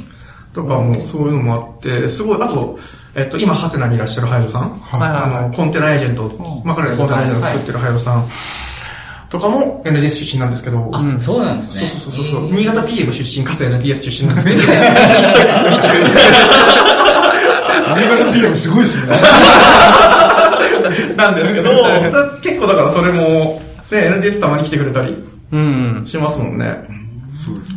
[0.53, 2.79] とかも、そういうのもあって、すごい、あと、
[3.15, 8.25] えっと、今、ハテナにいらっしゃるハイドさん、はいあの、コンテナエージェント、まあ、彼らコンテナエージェントを作ってるハイドさん、
[9.31, 11.89] とかも NDS 出身なんですけど、あ、そうなんですね。
[11.89, 14.63] そうそうそうそう、新潟 PM 出身かつ NDS 出身なんですけど、
[17.91, 19.13] アメリカの PM すごいっすね。
[21.31, 23.61] なんですけど、だ結構だからそれも、
[23.91, 26.03] ね、NDS たまに来てくれたりうん。
[26.07, 27.05] しますもんね。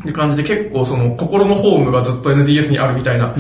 [0.02, 3.36] って感じで結構その心のホームがずっと NDS にあるみたいな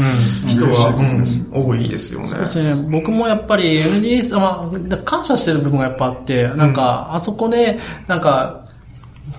[0.45, 2.27] 人は、うん多いですよね。
[2.27, 2.89] そうですね。
[2.89, 8.61] 僕もやっぱり NDS、まあ、感謝してる部分がやっぱあって、なんか、あそこで、なんか、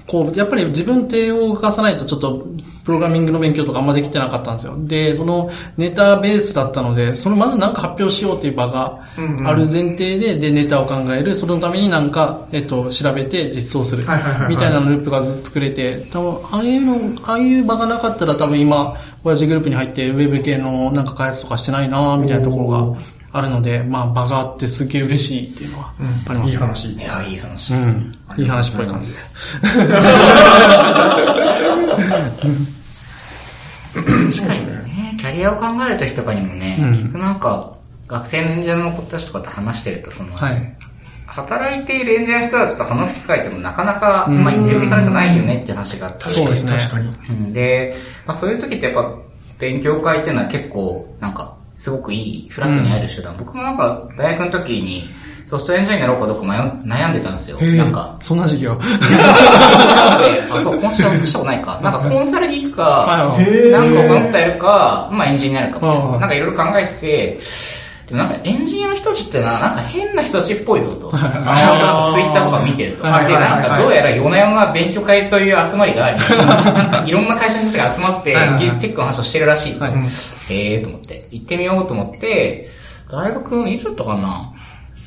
[0.07, 2.47] こう、やっぱり自分手を動かさないとちょっと、
[2.89, 4.75] プログラミングの勉強とかあんまできてなかったんですよ。
[4.79, 9.05] で、そのネタベースだったので、そのまずなんか発表しようっていう場が
[9.45, 11.37] ある前提で、で、ネタを考える。
[11.37, 14.05] そのためになんか、えっと、調べて実装する。
[14.49, 22.97] みたいなループが作れて、多分、ああいうの、ああいう場がなかったら多分今、親父グループに入ってウェブ系のなんか開発とかしてないなみたいなところが
[23.33, 25.93] あるので、まあ場があってすげえ嬉しいっていうのは
[26.27, 26.63] ありますね。
[26.63, 26.93] いい話。
[26.93, 27.75] いや、いい話。
[27.75, 28.15] うん。
[28.39, 29.19] いい話っぽい感じで。
[34.33, 40.75] 確かにね、キャリアを考えるときとかにもね、結局なんか、学生のエンジニアの子たちとかと話してると、その、はい。
[41.27, 46.25] 働いているエンジニアの人たちと話す機会ってもなかなか、まあ、エンジニアからじゃないよねって話があって。
[46.25, 47.09] そうですね確かに。
[47.09, 47.95] うんで、
[48.27, 49.15] まあ、そういう時ってやっぱ、
[49.59, 53.37] 勉強会っていうのは結構、なんか、すごくいい、フラットに会える手段。
[53.37, 55.05] 僕もなんか、大学の時に、
[55.49, 57.59] ソフトエンジニアやろうかどうか悩んでたんですよ。
[57.59, 58.73] なんか、そんな授業。
[58.79, 60.19] あ、
[60.63, 61.81] これコンサルしたことないか。
[61.83, 66.05] なんかコンサルに行くか、はいなんか他のことやるか、まあエンジニアになるかみたいな。
[66.05, 67.39] はいなんかいろいろ考えてて、
[68.09, 71.11] でもなんかエンジニアの人たちってな、なんか変な人たちっぽいぞと。
[71.15, 73.05] あのなんかツイッターとか見てると。
[73.05, 79.77] で、なんかどうやら夜な夜な勉強会という集まりがあり、 なんかいろんな会社の人たちが集まって技術テックの話をしてるらしい
[80.51, 82.69] ええーと思って、行ってみようと思って、
[83.11, 84.53] 大学いつだったかな？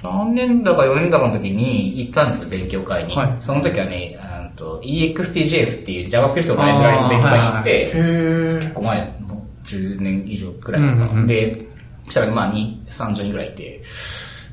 [0.02, 3.16] 3年だか4年だかの時に行ったんですよ、勉強会に。
[3.16, 3.36] はい。
[3.40, 4.18] その時はね、
[4.58, 7.92] EXTJS っていう JavaScript のライブラリの勉強会に行って、
[8.56, 10.94] 結構前、もう10年以上くらいかな。
[10.94, 11.28] うんうんうん。
[11.28, 11.66] で、
[12.06, 13.82] そしたらまあ2、30人くらいいて、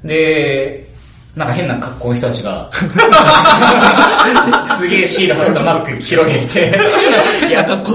[0.05, 0.88] で、
[1.37, 2.71] なんか変な格好の人たちが、
[4.77, 6.73] すげえシール貼ったマック広げて、
[7.53, 7.93] やっこ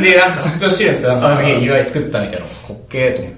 [0.00, 1.12] で、なんか発表してるんですよ。
[1.14, 3.34] なんかすげえ UI 作ったみたいなの、かっけーと思っ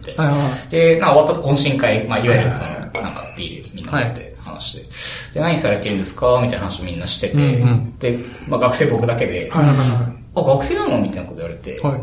[0.69, 0.95] て。
[0.95, 2.71] で、なんか終わった後懇親会、まあ、いわゆるその、
[3.03, 7.99] なんかビールみんな飲んで話して、で、何されてるんですかみたいな話をみんなしてて、うんうん。
[7.99, 9.87] で、まあ、学生僕だけで、はいはいはい。
[10.35, 12.01] あ、学生なのみたいなこと言われて、はい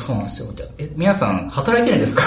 [0.00, 0.48] そうなんですよ。
[0.78, 2.22] え、皆さん、働いてるんです か？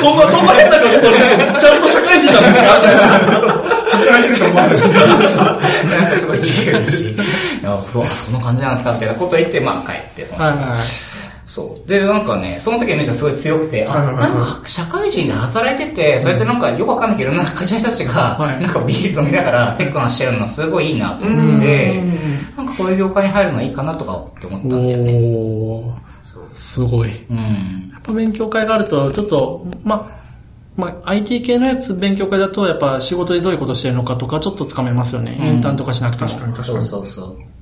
[0.00, 3.66] こんな、そんな変な格好して、ちゃんと社会人なんですか？
[3.96, 4.78] 働いてると思われる。
[4.86, 7.16] なんかすごい自由だし、 い
[7.64, 8.92] やそう、あそんな感じなんですか？
[8.92, 10.78] みたいなことを言って、まあ帰って、その、はいはいはい
[11.56, 11.88] そう。
[11.88, 25.12] で、なんかね、その時のイメージがすごい強くて、あ、はいはいはいなんか社会人で働いてて、そうやってなんかよくわかんないけど、いろんな会社の人たちが、はいなんかビール飲みながらテックなしてるのすごいいいなと思ってうん、なんかこういう業界に入るのはいいかなとかって思ったんだよね。
[25.14, 26.42] おーそう。
[26.54, 27.10] すごい。
[27.30, 27.90] うん。
[27.90, 30.22] やっぱ勉強会があると、ちょっと、ま、
[30.76, 35.38] まあ、IT 系のやつ勉強会だと、やっぱ仕事でどういうことしてるのかとか、ちょっとつかめますよね。
[35.40, 36.28] インターンとかしなくても。
[36.28, 36.84] 確かに確かそうに。
[36.84, 37.55] そうそう。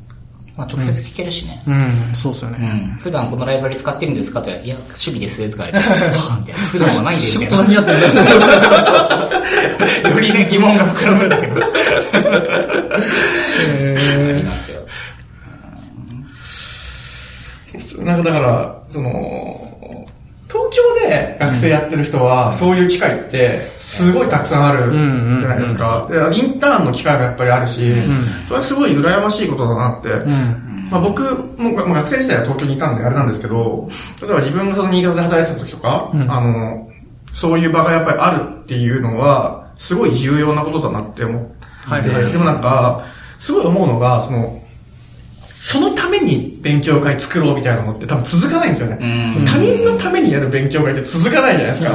[0.57, 1.63] まあ直接聞けるしね。
[1.67, 2.69] うん、そうっすようね。
[2.69, 2.97] ん。
[3.01, 6.61] 普段このライブラリ使ってるんですかって言ったら、いや、守備です、とか言われて、はぁみたいな。
[6.61, 7.65] 普段はないで、仕みたいな。
[7.65, 8.01] 事何やってる
[10.15, 11.61] よりね、疑問が膨らむんだけど。
[11.61, 11.65] あ
[13.67, 14.81] えりますよ。
[18.05, 19.64] なんかだから、その、東
[20.75, 26.09] 京で学生やってる人は、そういう機会って、すごいたくさんあるじゃないですか。
[26.11, 27.95] でインターンの機会もやっぱりあるし、
[28.47, 30.11] それはすごい羨ましいことだなって。
[30.11, 30.89] うん。
[30.91, 31.23] まあ、僕
[31.59, 33.89] も、まあ、学生時代は東京にいたんであれなんですけど、
[34.21, 36.89] 例えば自分がその新潟で働いてた時とか、うんあの、
[37.33, 43.05] そういう場がやっぱりあるっていうのは、すごい重要なことだなって思って、でもなんか、
[43.41, 44.61] すごい思うのが、その、
[45.65, 48.99] そのために勉強会作ろうみたいなのって多分続かないんですよね。
[49.01, 51.91] うん他人のためにやる勉強会って続かないじゃないですか。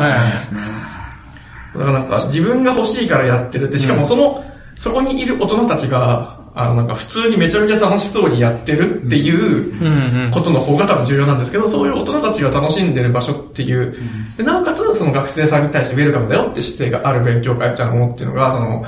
[1.75, 4.43] だからなんか自分が欲しいからやってるって、しかもその、
[4.75, 10.31] そこにいる大人たちが、あのなんか普通にめちゃめちゃ楽しそうにやってるっていう。
[10.31, 13.95] ことの方が多分重要なんですけど、そういう大人たちが楽しんでる場所っていう、
[14.35, 18.83] でなおかつその学生さんに対してウェルカムだよって姿勢がある勉強会みたいなものっていうのが、その、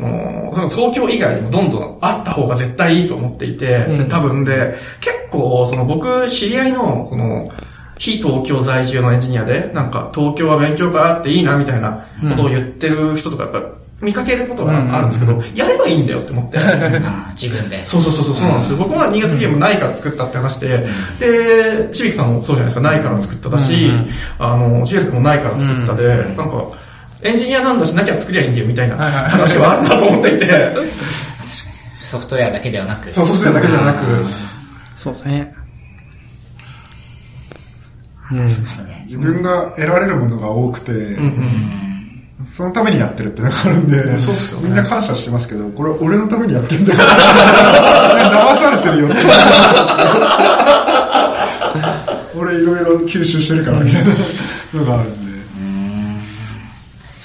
[0.00, 7.50] そのその東京以外にもどんどんあった方が絶対いいと思っていて、で多分で、結構その僕知り合いの、この、
[7.98, 16.58] 非東京在住のエンジニアで、なんか東京は勉強会あっていいなみたいなことを言ってる人とかやっぱ見かけることがあるんですけど、やればいいんだよって思って。
[17.34, 17.84] 自分で。
[17.86, 18.76] そうそうそうそう、そうなんですよ。
[18.76, 20.86] 僕は新潟ゲームないから作ったって話で、
[21.18, 24.08] で、ちびきさんもそうじゃないですか、ないから作っただし、うん
[24.38, 26.36] あの、ジュエル君もないから作ったで、うん。
[26.36, 26.64] なんか、
[27.22, 30.76] エンジニアなんだしなきゃ作りゃいいんだよみたいなはいはい話はあるなと思っていて、
[32.00, 33.12] ソフトウェアだけではなく。
[33.12, 34.04] そう、ソフトウェアだけじゃなく、
[34.96, 35.54] そうですね。
[38.30, 38.46] うん。
[39.04, 41.16] 自分が得られるものが多くて、
[42.44, 47.10] そのためにやってるってのがあるんで、そうっすよねみんな感謝してますけど、これ俺のためにやってんだから、
[48.54, 49.16] 騙されてるよって。
[52.38, 54.10] 俺いろいろ吸収してるからみたいな
[54.74, 55.27] のがあるんで。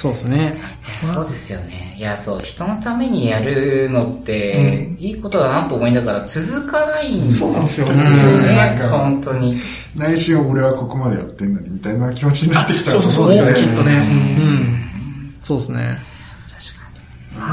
[0.03, 0.57] そうですね。
[1.01, 1.95] そうですよね。
[1.97, 8.55] いや、そう、人のためにやるのって、いいことだなと思いながら続かないんですよそうなんですよね。
[8.57, 9.55] なんか本当に。
[9.95, 13.93] 内心俺はここまでやってんのにみたいな気持ちになってきちゃうそうそうそうですよね、きっとね。
[13.95, 14.13] う
[14.43, 15.35] ん。
[15.41, 15.97] そうですね。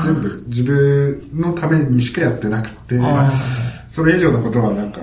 [0.04, 2.98] 全部自分のためにしかやってなくて、
[3.86, 5.00] それ以上のことはなんか、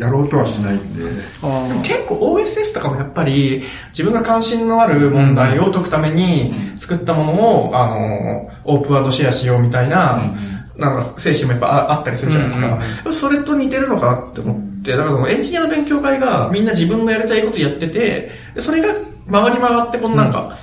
[0.00, 1.04] やろうとはしないんで、
[1.42, 10.34] あでも結構 OSS とかもやっぱり自分が関心のある問題を解くために作ったものを、あの、オープンシェアしようみたいな、
[10.76, 13.12] なんか精神もやっぱああったりするじゃないですか。
[13.12, 18.94] それと似てるのかなって思って、だからそのエンジニアの勉強会がみんな自分のやりたいことやってて、でそれが
[19.30, 20.56] 回り回ってこのなんか、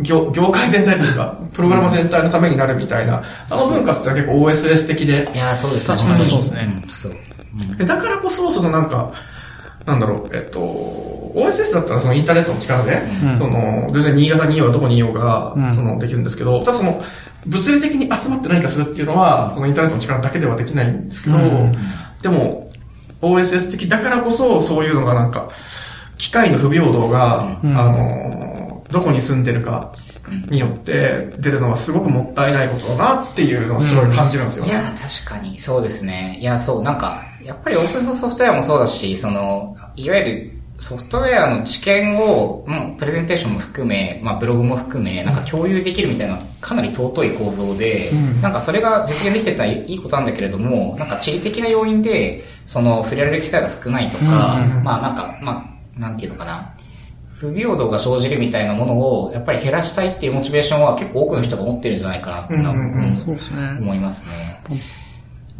[0.00, 6.62] 業業界全体というか、 プログラマー全体のためになるみたいな、あの文化ってのは結構 OSS 的で、いや、そうです確かにそうですね。
[6.64, 6.88] ん。
[6.92, 7.12] そう。
[7.76, 9.12] でだからこそ、そのなんか、
[9.86, 10.60] なんだろう、えっと、
[11.34, 13.38] OSS だったらそのインターネットの力で、うん。
[13.38, 15.74] その、全然新潟にいようがどこにいようが、うん。
[15.74, 17.02] その、できるんですけど、ただその、
[17.46, 21.72] 物理的に集まって何かするっていうのは、そのインターネットの力だけではできないんですけど、うん。
[22.22, 22.70] でも、
[23.20, 25.48] OSS 的だからこそ、そういうのがなんか、
[26.18, 27.76] 機械の不平等が、うん。
[27.76, 29.92] あの、どこに住んでるか
[30.50, 34.64] によって出るのはすごくもったいないことだなっていうのをすごい感じるんですよ。
[34.66, 34.70] ね。
[34.70, 36.38] いや、確かに、そうですね。
[36.40, 54.24] いや、そう、なんか、やっぱりオープンソースソフトウェアもそうだし、その、いわゆるソフトウェアの知見を、もうプレゼンテーションも含め、まあブログも含め、なんか共有できるみたいな、かなり尊い構造で、なんかそれが実現できてたらいいことなんだけれども、なんか地理的な要因で、その、触れられる機会が少ないとか、
[54.82, 55.64] まあなんか、ま
[55.96, 56.74] あ、なんていうのかな。
[57.42, 63.76] 不平等が生じるみたいなものを、やっぱり減らしたいっていうモチベーションは結構多くの人が持ってるんじゃないかなっていうのは、うんうんうんそうですね。
[63.80, 64.62] 思いますね。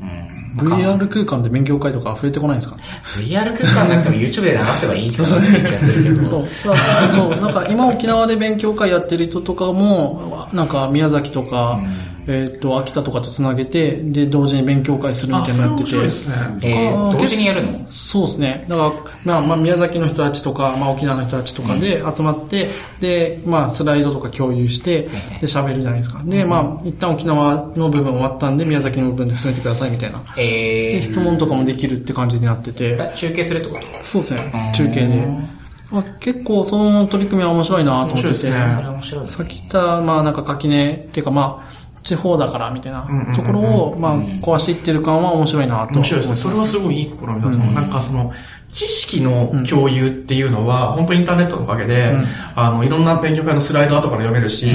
[0.01, 0.32] うん。
[0.57, 2.83] VR 空間で勉強会とか増えてこないんですかね。
[3.17, 6.27] VR 空間なくても YouTube で流せばいいかなって気がするけど。
[6.27, 6.47] そう。
[6.47, 7.31] そう。
[7.41, 11.81] なんか今沖縄で勉強会やってる人とかも、なんか宮崎とか、
[12.27, 16.09] えっ、と、秋田とかとつなげて、で、同時に勉強会するみたいなのやってて。
[16.09, 16.37] そね。
[16.63, 17.85] えー、同時にやるの？
[17.91, 18.65] そうですね。
[18.69, 18.93] だから、
[19.25, 22.69] まあ、まあ、宮崎の人たちとか、まあ、沖縄の人たちとかで集まって、
[23.01, 25.11] で、まあ、スライドとか共有して、で、
[25.49, 26.23] 喋るじゃないですか。
[26.25, 30.23] で、まあ、一旦沖縄の部分終わったんで、宮崎の部分で進めてくださいみたいな。
[30.37, 32.97] えで、質問とかもできるって感じになってて。
[32.97, 34.73] ー、中継するってことそうですね。
[34.77, 35.62] 中継で。
[35.93, 38.51] まあ、結構、その取り組みは面白いなと思ってて。
[38.51, 39.29] ね。
[39.29, 45.95] さっき言った、まあなんか垣根っていうかまあ、地方だからみたいなところを、まあ壊していってる感は面白いなと。
[45.95, 46.37] 面白いですね。
[46.37, 47.75] それはすごいいい試みだと思う。
[47.75, 48.33] なんかその、
[48.73, 52.15] 知識の共有っていうのは、本当インターネットのおかげで、
[52.55, 54.67] あの、いろんな勉強会のスライド後から読めるし、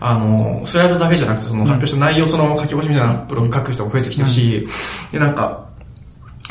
[0.00, 4.68] あの、スライドだけじゃなくて、その発表した内容、その書き起こしみたいなブログ書く人も増えてきてるし、
[5.12, 5.67] で、なんか、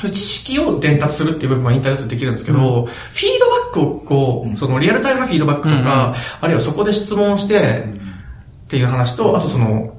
[0.04, 7.86] 知識を伝達するっていう部分はインターネットでできるんですけど、フィードバックをこう、そのリアルタイムなフィードバックとか、あるいはそこで質問して、
[8.66, 9.98] っていう話と、あとその、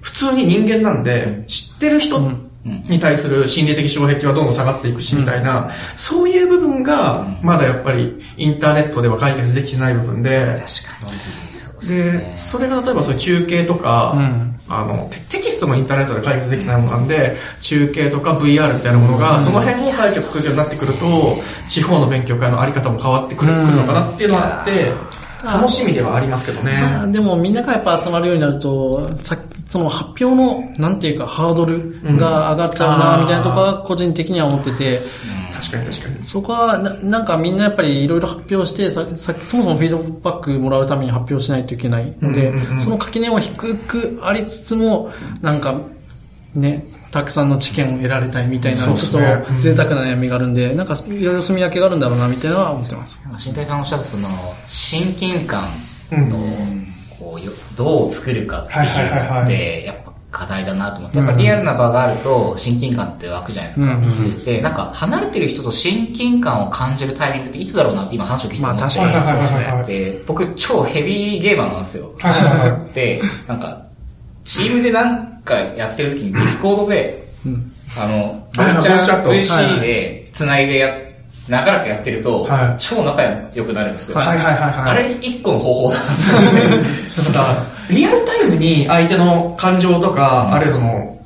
[0.00, 2.20] 普通に人間なんで、知ってる人
[2.64, 11.69] に対する心理的障壁はどんどん下がっていくし、みたいな、そういう部分が、まだやっぱりインターネットでは解決できてない部分で、確かに。
[11.88, 12.36] で。
[12.36, 14.50] それが例えばそ中継とか、うん。
[14.68, 24.92] あのテ、テキストもインターネットで解決できてないものなんで、中継とか VR みたいなものが、その辺を解決するようになってくると、地方の勉強会のあり方も変わってくるのかなっていうのがあって、
[25.44, 26.78] 楽しみではありますけどね。
[26.80, 29.36] まあでもみんながやっぱ集まるようになると、さ
[29.68, 35.00] その発表の、なんていうか、ハードルが上がっちゃうな、うんみたいなとこは個人的には思ってて、
[35.54, 36.24] 確かに確かに。
[36.24, 45.80] そこはな、なんかみんなやっぱりいろいろ発表して、ささそもそもフィードバックもらうために発表しないといけないので、うんうんうんその垣根は低くありつつも、なんか、
[46.54, 49.18] ね、たくさんの知見を得られたいみたいな、ちょっと
[49.60, 52.56] 贅沢な悩みがあるんで、なんかいろいろ住み分けがあるんだろうな、みたいな。
[52.56, 53.20] のは思ってます。
[53.24, 54.28] なんか新平さんおっしゃったその、
[54.66, 55.68] 親近感
[56.12, 56.28] うん。
[56.30, 56.38] の、
[57.18, 58.86] こうよ、どう作るかっていうのっ
[59.28, 63.92] はいて、やっぱ課題だなと思って、やっぱリアルな場があると親近感って湧くじゃないですか。
[63.92, 64.44] うん。
[64.44, 68.98] で、なんか離れてる人と親近感を感じるタイミングっていつだろうなって今話を聞いてまあ思って。
[68.98, 69.84] 確かにそうでね。
[70.12, 72.12] で、僕超ヘビーゲーマーなんですよ。
[72.94, 73.82] で、なんか、
[74.44, 80.94] チームでなんかやってる時に Discord で、うんあの、VC で繋いでや、
[81.48, 83.22] 長らくやってると、はい超仲
[83.54, 84.18] 良くなるんですよ。
[84.18, 84.90] はいはいはいはい。
[84.90, 91.16] あれ一個の方法だなとリアルタイムに相手の感情とか、あるいはその、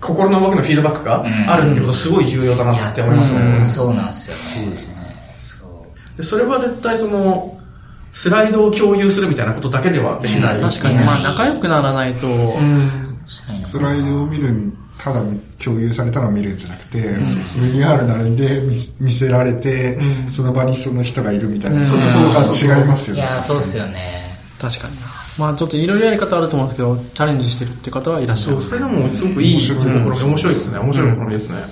[0.00, 3.64] 心の動きのフィードバックがあるってことすごい重要だなって思いますそうね。
[3.64, 4.42] そうなんですよね。
[4.42, 4.94] そうですね。
[5.38, 5.66] そ
[6.14, 6.16] う。
[6.16, 7.58] でそれは絶対その、
[8.12, 10.60] スライドを共有するみたいなことだけではできない。
[10.60, 13.13] 確かに、まあ仲良くならないと、うん。
[13.26, 15.22] スライドを見るんただ
[15.62, 19.98] 共有されたのを見るんじゃなくて、VR なので見見せられて、
[20.28, 22.10] その場にその人がいるみたいな、うんそうそう
[22.54, 23.22] そう違いますよね。
[23.22, 24.36] いや、そうですよね。
[24.60, 25.02] 確かにな。
[25.38, 28.62] まあちょっといろいろやり方あると思うんですけど、チャレンジしてるって方はいらっしゃそう、る。
[28.62, 30.78] それでもすごくいいところで面白いですね。
[30.78, 31.64] 面白い試みですね。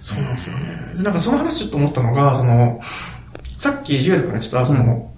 [0.00, 0.92] そうなんですよね。
[0.96, 2.80] なんかその話ちょっと思ったのが、その、
[3.58, 5.13] さっきジュエルからちょっと、その、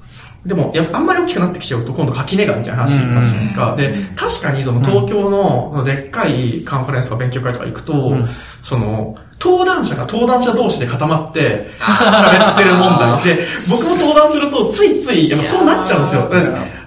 [0.46, 3.74] でも、やあんまり大きくなってきちゃうと、今度垣根がみたいな話になるじゃないですか。
[3.76, 8.16] で、確かにその東京のでっかいカンファレンスとか勉強会とか行くと、
[8.62, 13.22] その、登壇者が登壇者同士で固まって喋ってる問題。
[13.24, 16.30] で、僕も登壇するとついつい、やっぱそうなっちゃうんですよ。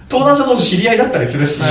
[0.10, 1.62] 登壇者同士知り合いだったりするし、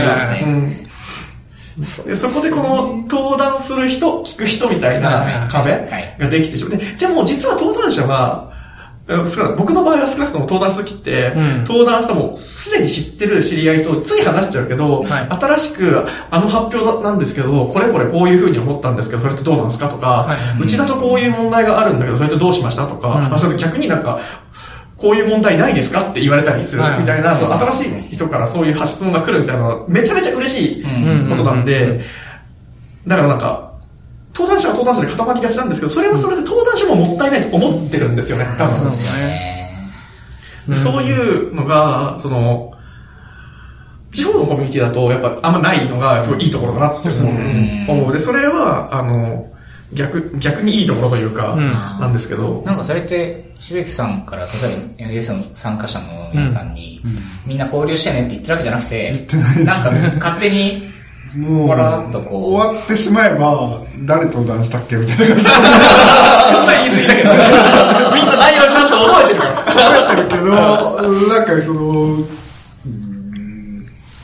[2.14, 6.16] そこでこの登壇する人、聞く人みたいな壁はい。
[6.18, 6.76] ができてしまう。
[6.76, 8.47] ででも実は登壇者は、
[9.56, 11.58] 僕の場合は少なくとも登壇するときって、うん。
[11.64, 15.28] 登壇したもうすでに知ってる知り合いとつい話しちゃうけど、はい。
[15.30, 20.62] 新しくあの発表だなんですけど、これこれこういうふうに思ったんですけど、それってどうなんですかとか、はい。
[20.62, 23.34] うちだとこういう問題があるんだけど、それってどうしましたとか、うん。
[23.34, 24.20] あそれ逆になんか、
[24.98, 26.98] こういう問題ないですかって言われたりするはい。
[26.98, 30.84] みたいな、その新しい人からそういう発質問が来るみたいなのはめちゃめちゃ嬉しい
[31.30, 32.00] ことなんで、
[33.06, 33.67] だからなんか、
[34.38, 38.74] 登壇者は登壇者で固まりがちなんですけど、それはそれで登壇者ももったいないと思ってるんですよね、多分。
[38.74, 39.58] そうですよね。
[40.74, 42.72] そういうのが、その、
[44.12, 48.10] 地方のコミュニティだと、やっぱあんまないのが、すごいいいところだなって思う。
[48.10, 49.50] うで、それは、あの、
[49.92, 51.72] 逆、逆にいいところというか、うん。
[51.72, 54.50] なんですけど、なんかそれって、しべきさんから、例
[55.02, 57.02] えば NS の参加者の皆さんに、
[57.44, 59.26] みんな交流してねって言ってるわけじゃなくて、
[59.64, 60.97] なんか勝手に、
[61.36, 65.44] もう、わらっとこう終わってしまえば、誰登壇したっけみたいな感じ言
[67.04, 67.30] い過ぎだけど、
[68.14, 69.52] みんな内容ちゃんと覚えてるから。
[70.12, 70.44] えてるけど、
[71.28, 72.28] なんかその、うん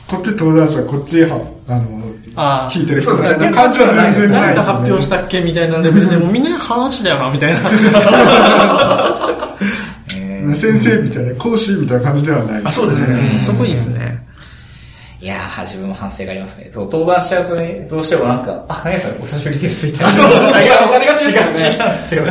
[0.07, 4.33] こっち登壇者、こっちは、あの、あ聞いてる人そうですね感じは全然ないです、ね。
[4.33, 7.59] 誰が発表したっけみたいなレベルで、もうみんな話だよな、みたいな。
[10.53, 12.61] 先生みたいな、講師みたいな感じではない。
[12.63, 13.37] あ、そうですね。
[13.39, 14.23] そこいいですね。
[15.21, 16.69] いやー、自分も反省がありますね。
[16.71, 20.11] そう、登壇しちゃうとね、どうしてもなんか、あ、何さんお久しぶりです、みたいな。
[20.11, 22.23] そうそうそういや、わかりが違う違うんですよ。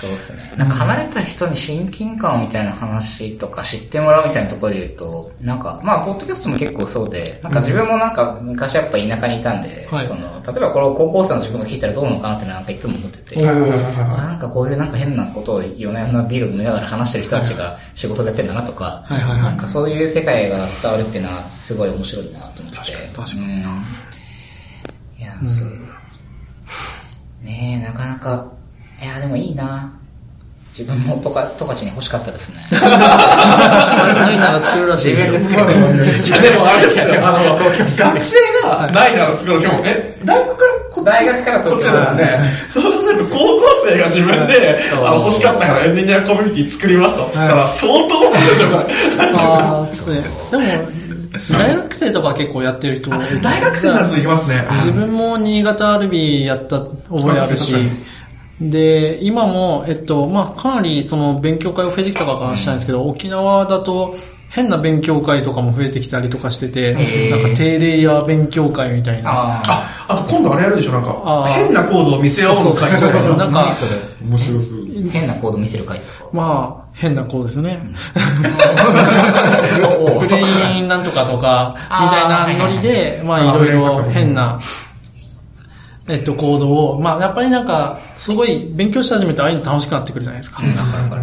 [0.00, 0.52] そうですね。
[0.56, 22.78] なんか離れた人に親近感みたいな話とか知ってもらうみたいなところで言うと、なんか、まあ、ポッドキャストも結構そうで、なんか自分もなんか昔やっぱ田舎にいたんで、はいその、例えばこれを高校生の自分が聞いたらどうなのかなってなんかいつも思ってて、はいなんかこういうなんか変なことを夜な夜なビール飲みながら話してる人たちが仕事でやってんだなとか、はいはいはいなんかそういう世界が伝わるっていうのはすごい面白いなと思って。
[22.78, 23.42] 確かに確かに。
[23.42, 23.60] うん、
[25.18, 25.90] いや、そう。
[27.42, 28.52] ねえ、なかなか、
[29.02, 29.92] いや、でもいいな。
[30.76, 32.64] 自分もトカ、トカチに欲しかったですね。
[32.70, 32.78] な
[34.32, 35.64] いなら作るらしい自ですよ。
[35.64, 36.28] 分で作る。
[36.28, 38.02] いや、でもあれですよ、あの、学生
[38.62, 42.28] がないなら作ろうしかも、え、大学からこっち大学からこっちです東京よね。
[42.72, 48.94] そうなると高校生が自分で、あの、欲しかったからエンジニアコミュニティ作りましたっつったら、相当なんですよ、これ。
[49.34, 50.22] ああ、そうね。
[50.52, 50.64] でも、
[51.58, 54.64] 大学生とか結構やってる人大学生になるといきますね。
[54.76, 57.74] 自分も新潟アルビーやった覚えあるし
[58.60, 64.14] で、今も、えっと、まあ、かなりその勉強会が増えてきたか話したんですけど、沖縄だと
[64.50, 66.92] 変な勉強会とかも増えてきたりとかしてて、
[67.30, 69.30] なんか低レイヤー勉強会みたいな。
[69.30, 69.84] ああ。
[70.08, 73.64] あ、あと今度あれやるでしょ、なんか変なコードを見せ合おうの会そうそうそうなんか。
[73.64, 73.72] 面
[74.38, 74.80] 白そう。
[75.10, 76.26] 変なコード見せる回ですか？
[76.32, 77.80] まあ、変な子ですよね。
[80.20, 80.40] プレ
[80.76, 84.58] インなんとかとか、みたいなノリで、まあいろいろ変な、
[86.10, 90.62] えっと、行動を、まあやっぱりなんか、すごい勉強し始めてああいうの楽しくなってくるじゃないですか。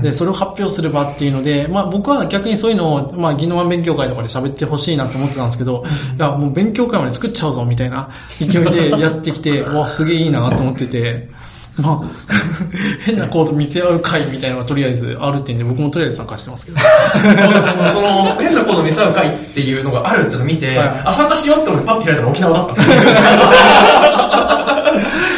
[0.01, 5.83] で、それを発表する場っていうので、まあ僕は逆にそういうのを、まあ技能勉強会とかで喋ってほしいなと思ってたんですけど、
[6.17, 8.09] いや、もう勉強会まで作っちゃうぞみたいな
[8.39, 11.29] 勢いでやってきて、 わ、すげえいいなと思ってて、
[11.77, 12.09] まあ、
[13.05, 16.79] 変なコード見せ合う会みたいなのがとりあえずあるっていうんで、僕もとりあえず参加してますけど。
[17.93, 22.81] その、変なコードを見せ合う会っていうのがあるっていうのを見て、はいあ、参加しようって思ってパッて開いたら沖縄だった。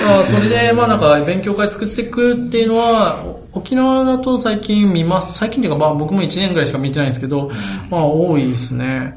[0.10, 3.18] あそれで、まあなんか勉強会作っていくっていうのは、
[3.52, 5.38] 沖縄だと最近見ます。
[5.38, 7.52] 最近っていうかまあ僕も1年ぐらいしか見てないんですけど、
[7.90, 9.16] まあ多いですね。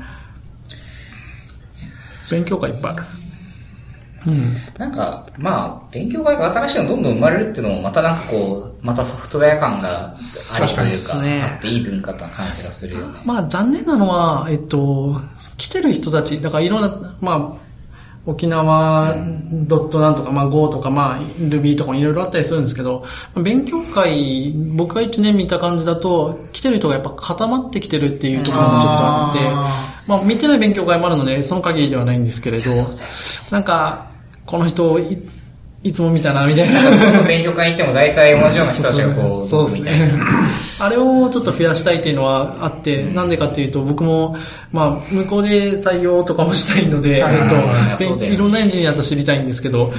[2.31, 3.22] 勉強会いっぱいある。
[4.27, 4.57] うん。
[4.79, 13.21] なんか、まあ、勉強会が新しいのどんどん生まれるっていうのも、またなんかこう、またソフトウェア感がありというか、ねあっていい文化な感じがするよね。
[13.25, 15.21] まあ残念なのは、えっと、
[15.57, 17.63] 来てる人たち、だからいろんな、まあ、
[18.25, 19.17] 沖縄
[19.51, 23.05] ドットなんとか、まあ Go とか、まあ Ruby とかもいろいろあったりするんですけど、
[23.35, 29.41] まあ勉強会、僕が1年見た感じだと、来てる人がやっぱ固まってきてるっていうところもちょっとあって、
[30.07, 32.71] まあ見てない勉強会もあるので、その限りではないんですけれど、
[33.51, 34.12] なんか、
[34.47, 35.19] この人い、
[35.85, 36.81] いつも見たな、みたいな。
[37.27, 40.07] 勉強会行っても大体同じような人たちがこう、 そうですみたいな。
[40.07, 40.13] ね。
[40.81, 44.37] あれをちょっと増やしたいっていうのはあって、なんでかっていうと、僕も、
[44.73, 49.93] まあ、向こうで採用とかもしたいので、はいえっと、いろんなエンジニアと知りたいんですけど、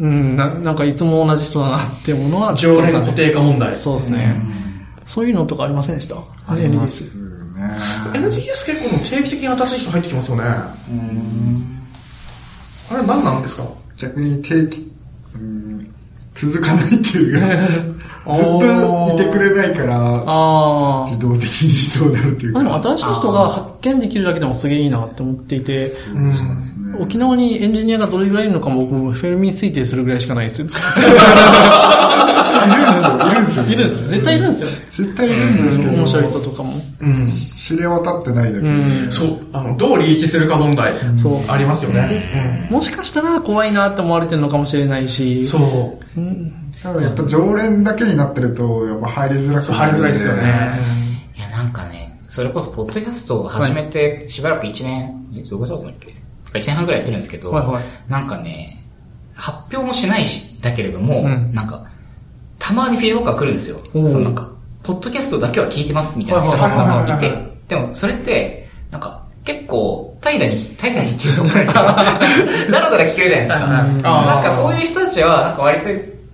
[0.00, 3.74] うん、ななんかいつも同じ人だなっていうものは、ちょっと常連固定化問題。
[3.76, 4.40] そうですね。
[5.06, 6.16] そういうのとかありませんでした？
[6.48, 7.20] ありますね。
[8.14, 10.44] NGS 結構定期的に新しい人入ってきますよね。
[12.90, 13.64] あれ何なんですか？
[13.96, 14.90] 逆に定期、
[15.34, 15.86] うん
[16.34, 17.46] 続かないっていうか、
[18.36, 21.04] ずっといてくれないから。
[21.06, 22.76] 自動的にそうなるっていうまあでか。
[22.78, 27.02] も新しい人が発見できるだけでもすげえいいなって思っていて、うん。
[27.02, 30.66] 沖縄にエンジニアがどれぐらいいるのかも僕もフェルミン推定するぐらいしかない ですよ。
[30.66, 30.70] い
[32.74, 33.30] るんですよ。
[33.30, 33.64] いるんですよ。
[33.64, 34.08] いるんです。
[34.10, 34.74] 絶対いるんですよね。
[34.92, 36.72] 絶対いるんですけど、面白い人とかも。
[37.00, 37.26] うん。
[37.70, 38.68] 知れ渡ってないだけで。
[38.68, 40.92] うんそう、あの、どうリーチするか問題。
[41.16, 42.68] そうありますよね。
[42.70, 45.42] もしかしたら怖いなって思われてるのかもしれないし。
[45.42, 45.46] うん。
[45.46, 46.80] そう。
[46.82, 50.42] ただやっぱ常連だけになってると、やっぱ入りづらくそう入りづらいですよね。
[51.36, 58.84] いや、なんかね、それこそ、ポッドキャストを始めて、しばらく1年、えどれぐらいだったっけ ?1 年半ぐらいやってるんですけど、はいはいなんかね、
[59.34, 61.84] 発表もしないし、だけれども、うんなんか、
[62.58, 63.78] たまにフィードバックが来るんですよ。
[63.92, 64.48] そのなんか、
[64.82, 73.58] ポッドキャストだけは聞いてますみたいな人がはいはいなんかいて、でもそれって、なんか、結構、怠惰に、怠惰にっていうところだらだら聞けるじゃないですか。
[73.66, 75.88] なんかそういう人たちは、なんか割と、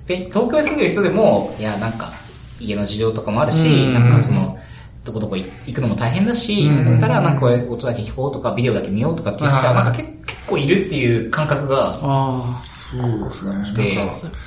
[0.07, 2.11] べ東京に住んでる人でも、いや、なんか、
[2.59, 3.95] 家の事情とかもあるし、うん。
[3.95, 4.59] なんかその、
[5.05, 6.85] どこどこ行くのも大変だし、うん。
[6.85, 10.09] だったらなんか音だけ聞こうとか、ビデオだけ見ようとかっていう人は、なんか結
[10.47, 12.63] 結構いるっていう感覚があ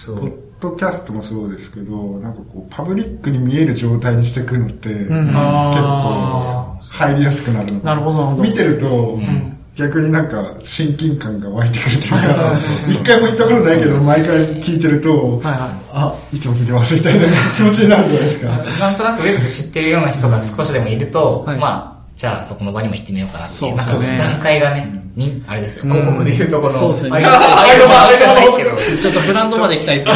[0.05, 0.48] そうですね。
[0.59, 7.95] ポッドキャストもそうですけど、なんかこう、パブリックに見える状態にしていくのって、結あ構入りやすくなるのかな。
[7.95, 8.43] るほどなるほど。
[8.43, 9.17] 見てると、
[9.75, 12.55] 逆になんか親近感が湧いてくるというか、
[12.91, 15.69] 一回も行ったことないけど、毎回聞いてると、はいはい。
[15.93, 18.47] あ、いつも聞いてますみたいな気持ちになるじゃないですか。
[18.85, 21.57] なんとなくウェブで知ってるような人が少しでもいると、はい。
[21.57, 23.59] まあ、じゃあそこの場にも行ってみようかなっていう。
[23.59, 25.85] そうですよねなんか段階がね、にあれです。
[25.85, 30.15] よ、広告でいうとこの、そうですよねあれああいうのあれじゃないけど、ちょっとブランドまで行きたいですね。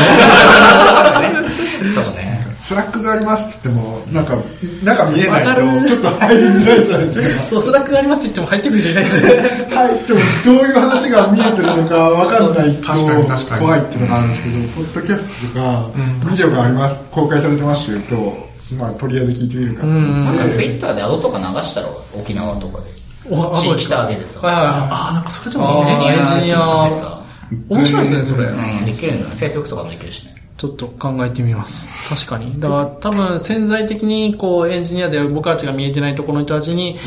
[1.94, 2.34] そうね。
[2.64, 4.38] Slack がありますって言っても、なんか、
[4.86, 7.46] 中見えないと、ちょっと入りづらいじゃないですか。
[7.48, 9.68] そう、 Slack がありますって言っても入ってくる人いないですね。
[9.76, 13.62] 入ってもどういう話が見えてるのかわかんないと確かに確かに。
[13.62, 15.90] 怖いっていうのがあるんですけど、ポッドキャストとか、
[16.32, 23.03] ビデオがあります、公開されてますって言うと、まあ、とりあえず聞いてみるかなんかツイッターでアドとか流したろ、沖縄とかで。
[23.30, 24.46] お地域ターゲでさ。
[24.46, 24.78] はいはいはい。
[24.78, 27.24] ああ、なんかそれであもーエンジニアエンジニア聞いてさ、
[27.70, 28.46] 面白いですね、それ。
[28.46, 29.36] うん、できるんだよ。
[29.36, 30.34] Facebook とかもできるしね。
[30.58, 31.88] ちょっと考えてみます。
[32.08, 32.60] 確かに。
[32.60, 37.00] だから多分潜在的にこうエンジニアで僕たちが見えてないところの人たちに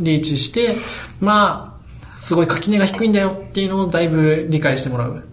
[0.00, 0.76] リーチして、
[1.20, 5.24] まあ、すごい垣根が低いんだよっていうのをだいぶ理解してもらう。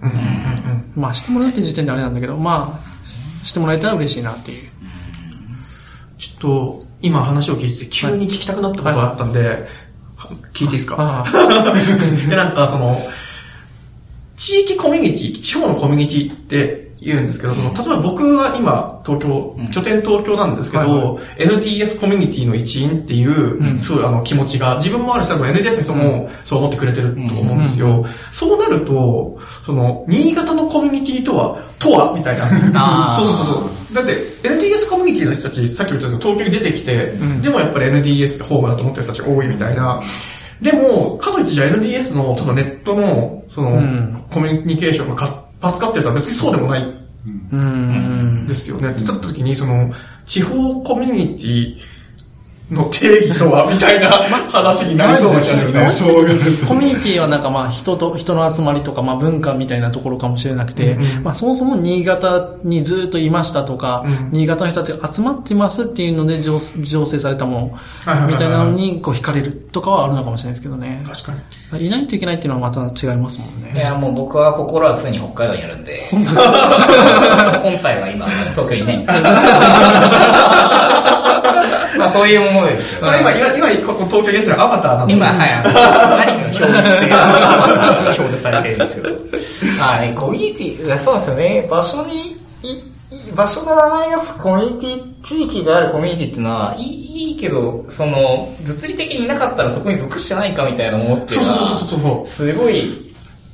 [0.96, 4.70] まあしてもらうって時点であれなんだけど、まあ、してもらえたら嬉しいなっていう。
[6.18, 9.58] ちょっと、今話を聞いてて急に聞きたくなったことがあったんで、は
[10.54, 11.24] 聞いていいですか？
[11.26, 11.32] あ
[12.30, 13.02] で、なんかその、
[14.38, 23.84] 地域コミュニティ、地方のコミュニティって言うんですけど、その、例えば僕は今、東京、拠点東京なんですけど、はいは NTS コミュニティの一員っていう、うん。
[23.84, 28.06] そういうあの気持ちが、自分もあるし、多分 NTS の人もそう思ってくれてると思うんですよ。
[28.32, 32.14] そうなると、その、新潟のコミュニティとは、とは？
[32.14, 32.46] みたいな。
[33.20, 33.96] そうそうそうそう。
[33.96, 37.42] だって、NTS コミュニティの人たち、さっき言ったように東京に出てきて、ん。
[37.42, 40.02] でもやっぱり NDS ってホームだと思ってる人たちが多いみたいな。
[40.62, 44.24] でも、かといってじゃあ NDS の、多分ネットの、その、うん。
[44.32, 47.06] コミュニケーションが活発かってたら別にそうでもない
[47.52, 48.46] うん。
[48.48, 48.92] ですよね。
[48.92, 49.92] って言った時に、その、
[50.26, 51.78] 地方コミュニティ
[52.72, 54.10] の定義とは、みたいな
[54.50, 55.92] 話になりそうですよね。
[55.92, 71.04] そういうコミュニティはなんかまあ人と、人の集まりとかまあ文化みたいなところかもしれなくて、うんうんまあそもそも新潟にずっといましたとか、うん新潟の人たちが集まってますっていうので醸醸成されたものみたいなのにこう惹かれるとかはあるのかもしれないですけどね。
[71.08, 71.34] 確か
[71.74, 71.88] に。
[71.88, 73.74] いないといけないっていうのはまた違いますもんね。
[73.76, 76.08] いや、もう僕は心は常に北海道にあるんで。
[76.12, 76.26] 本
[77.80, 79.22] 体は今、東京にいないんですよ。
[82.00, 85.74] まあそういうものです今、今、今、ここ東京ゲストがアバターなんです今、よはい、あの
[86.18, 87.14] 何かが表示して、
[88.06, 89.10] 表示されてるんですけど。
[89.82, 91.68] あね、コミュニティ、そうですよね。
[91.70, 92.82] 場所に、い
[93.36, 103.06] 場所の名前がコミュニティ、地域があるコミュニティっていうのは、いいいいけど、その、物理的にいなかったらそこに属してないかみたいな思ってるのそうそうそうそうそうは、すごい、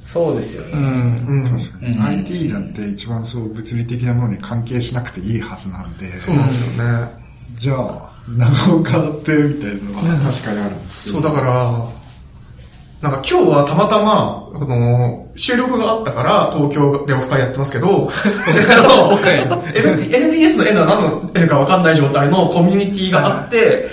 [0.04, 0.72] そうですよね。
[0.74, 0.82] うん。
[0.82, 1.94] うん。
[1.94, 7.22] うん IT なんて一番そう物理的なものに関係しなくていいはずなんで、そうなんですよね。
[7.56, 11.16] じゃあ、長岡ってみたいなのは確かにあるんですよ。
[11.16, 12.02] そう、だから、
[13.02, 18.10] なんか今日はたまたま、その、収録があったから、東京でオフ会やってますけど、
[19.74, 23.90] NDS の N は何の N か分かんない状態のコミュニティがあって、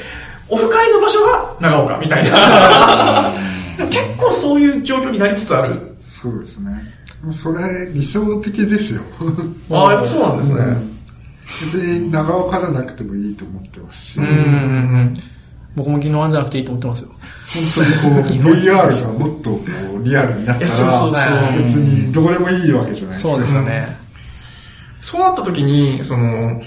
[0.51, 3.32] オフ会の場所が長岡みたいな。
[3.91, 5.97] 結構そういう状況になりつつある。
[6.01, 6.70] そうですね。
[7.32, 9.01] それ理想的ですよ。
[9.70, 10.88] ああ、やっぱそうなんですね。
[11.49, 14.35] 別に長岡じゃなくてもいいと思ってますし、うんうんう
[15.05, 15.13] ん。
[15.75, 17.09] 僕も昨日あんじゃなくていいと思ってますよ。
[17.09, 19.61] 本当にこう VR がもっとこ
[20.01, 23.31] うリアルになったいやそうそうら、そう別にどこでもいいわけじゃないですか。
[23.31, 23.87] そうですよね。
[25.01, 26.61] そうなった時に、その、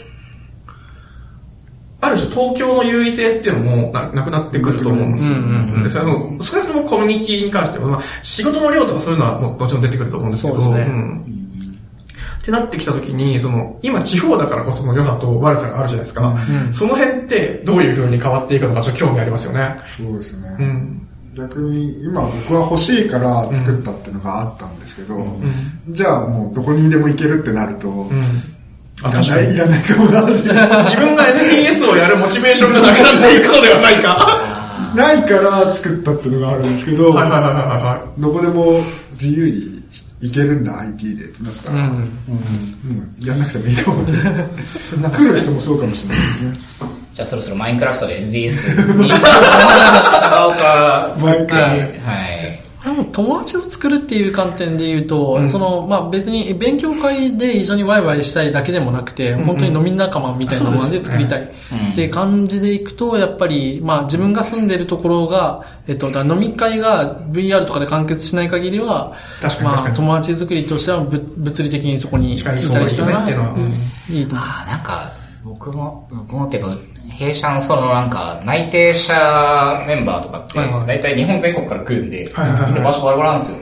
[2.00, 5.34] ある種東京の優位性っていうのもななくなってくると思うんですよ。
[5.34, 11.41] うんうんうんでそれはそのそれはそのコミュニティに関しては、まあ、仕事の量とかそういうのはももちろん出てくると思うんですけど、そうですねん
[12.42, 16.28] ってなってきた時に、その、今地方だからこその良さと悪さがあるじゃないですか。
[16.28, 19.76] うんその辺ってどういう風に変わっていくのかちょっと興味ありますよね。
[19.96, 20.58] そうですね。
[20.60, 21.08] うん。
[21.36, 25.16] 逆に今僕は欲しいから作ったっていうのがあったんですけど、
[25.89, 28.44] じゃあもうどこにでも行けるってなると、うん。
[29.04, 29.48] あ、いら確かに。
[29.48, 30.22] ないいらないかもな。
[30.24, 34.42] 自分が NTS をやるモチベーションがなくなっていくのではないか。
[34.96, 38.82] ないから作ったっていうのがあるんですけど、はいはいはいはいはどこでも
[39.14, 39.81] 自由に
[40.22, 41.88] 行けるんだ IT でってなったら、うん。
[41.89, 42.11] うん
[43.19, 44.13] やんなくてもいいかもね。
[45.17, 46.53] 来る人もそうかもしれないですね。
[47.13, 49.15] じゃあそろそろマインクラフトで NDS にマ
[51.36, 51.78] インクラフは
[52.26, 52.41] い。
[53.12, 55.50] 友達を作るっていう観点で言うと、うん。
[55.50, 59.46] その、まあ別に勉強会で一緒にワイワイしたいだけでもなくて、ん。
[59.46, 61.52] 本当に飲み仲間みたいなもので作りたい。
[61.72, 61.92] うん。
[61.92, 69.96] っていう感じでいくと、やっぱり、まあ自分が住んでるところが、えっと、飲み会が VR とかで完結しない限りは、まあ確かに確かに。
[69.96, 73.14] 友達作りとしてはぶ物理的にそこにいたりしたら、いいよね。
[73.22, 74.48] っていうのはうんいいと思う。
[74.68, 75.12] なんか、
[75.44, 76.78] 僕も、僕もっていうか、
[77.10, 83.58] 弊社のそのなんか、内定者メンバーとかって、大体日本全国から来るんで、で場所バラバラなんですよ。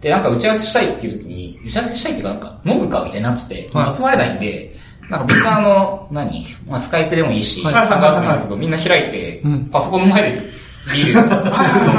[0.00, 4.76] で、なんか打ち合わせしたいっていう時に、打ち合わせしたいっていうかなんか、飲むかみたいになってて、はい集まれないんで、
[5.08, 10.40] なんか僕はあの、何まあスカイプでもいいし、はいハンガーズもいいですけど、みんな開いてうん、パソコンの前で
[10.92, 11.26] ビール飲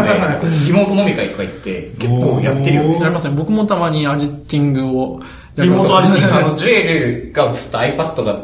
[0.02, 3.00] んで、リモート飲み会とか行って、結構やってるよね。
[3.00, 3.36] やりますね。
[3.36, 5.20] 僕もたまにアジティングを
[5.56, 5.84] やります。
[5.84, 6.84] リモートアジティングあの、ジュエ
[7.26, 8.44] ルが映った iPad が、あ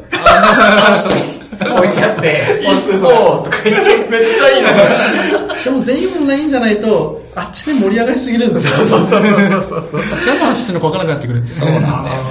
[1.10, 2.42] の、に 置いてあって、
[3.04, 5.56] おーとか言って、めっちゃいいな。
[5.64, 8.74] でも全員オンラインじゃないと、あっちで盛り上がりすぎるんですよ。
[8.78, 9.28] そうそうそうそ
[9.58, 10.02] うそう。
[10.26, 11.72] 何の話してるのか分からなくなってくるんですよ。
[11.72, 12.22] そうなんだよ。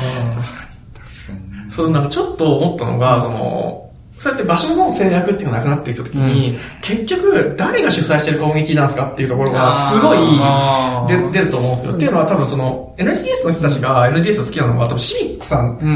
[1.68, 3.89] そう、なんかちょっと思ったのが、その、
[4.20, 11.94] そうやって場所の制約っていうのがなくなっていったときに、結局、誰が主催してるコミュニティなんですかっていうところが、すごいあーで出ると思うんですよ。
[11.94, 15.88] っていうのは多分その、NTS の人たちが NTS を好きなのは、多分シビックさんうん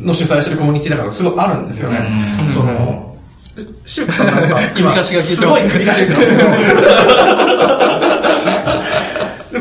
[0.00, 0.06] うん。
[0.06, 2.06] の主催してるコミュニティだからすごいあるんですよね。
[2.48, 3.16] その、
[3.86, 7.30] シビックさんなんか今、すすごい繰り返しが聞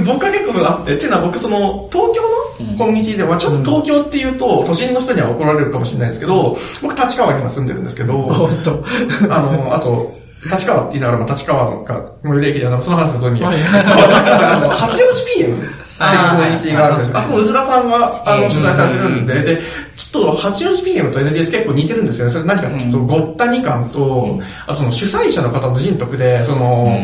[0.05, 2.38] 僕は結構あって、っていうのは僕その、東京の
[2.77, 8.29] コミュニティでは、ちょっと東京っていうと、都心の人には怒られるかもしれないですけど、僕立川に今住んでるんですけど。
[9.29, 13.33] あの、あと、立川って言いながらも立川のが最寄り駅ではなくその話はどうい。
[13.33, 19.61] う意味はいその八王子 PM っていうコミュニティがあるんですあ、ここうずらさんが、あの、主催されてるんで、で、
[19.97, 22.31] ちょっと八王子 PM と NDS 結構似てるんですよね。
[22.31, 26.97] それ何かっていうと、ごったに感と、あとその主催者の方の人徳で、その、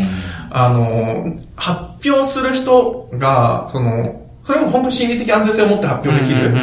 [0.50, 6.54] あの、発表する人が、その、それも本当に心理的安全性を持って発表できる。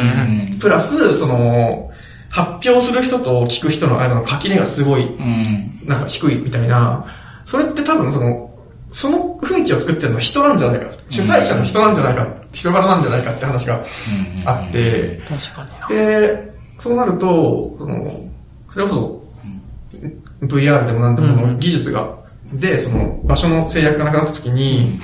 [0.59, 1.91] プラス、その、
[2.29, 5.81] 発表する人と聞く人の間の垣根がすごい、うん。
[5.85, 7.05] なんか低いみたいな、
[7.45, 8.49] それって多分その、
[8.91, 13.83] その雰囲気を作ってるのは人なんじゃないか、主催者の人なんじゃないか、人柄なんじゃないかって話が
[14.45, 15.87] あって、確かにな。
[15.87, 18.21] で、そうなると、その、
[18.71, 19.23] それこそ、
[20.47, 22.17] VR でも何でもの技術が、
[22.53, 24.99] で、その、場所の制約がなくなった時に、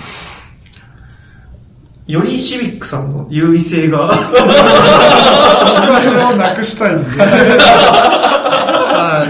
[2.10, 7.10] よりシビックさんの優位性が、僕はそれをなくしたいんで。
[7.18, 7.24] ま
[9.22, 9.26] あ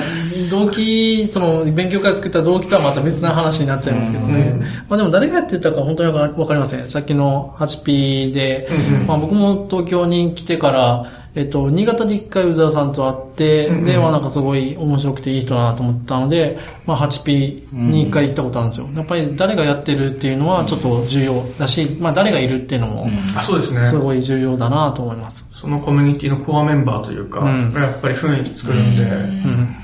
[0.50, 4.40] 動機、その、勉強会作った動機とはまた別な話になっちゃいますけどね。
[4.40, 6.88] うんまあでも誰がやってたか本当にわかわかりません。
[6.88, 11.06] さっきの 8P で、うんうんまあ僕も東京に来てから、
[11.40, 18.90] えっと、新潟で一回宇沢さんと会って、うんうんで、まあなんかすごい面白くていい人だなと思ったので、まあ 8P に一回行ったことあるんですよ。
[18.94, 23.80] やっぱり誰がやってるっていうのはちょっと重要だし、まあ誰がいるっていうのも、あ、そうですね。
[23.80, 25.46] すごい重要だなと思います。
[25.52, 29.76] そのコミュニティのコアメンバーというか、うんがやっぱり雰囲気作るんで、うん。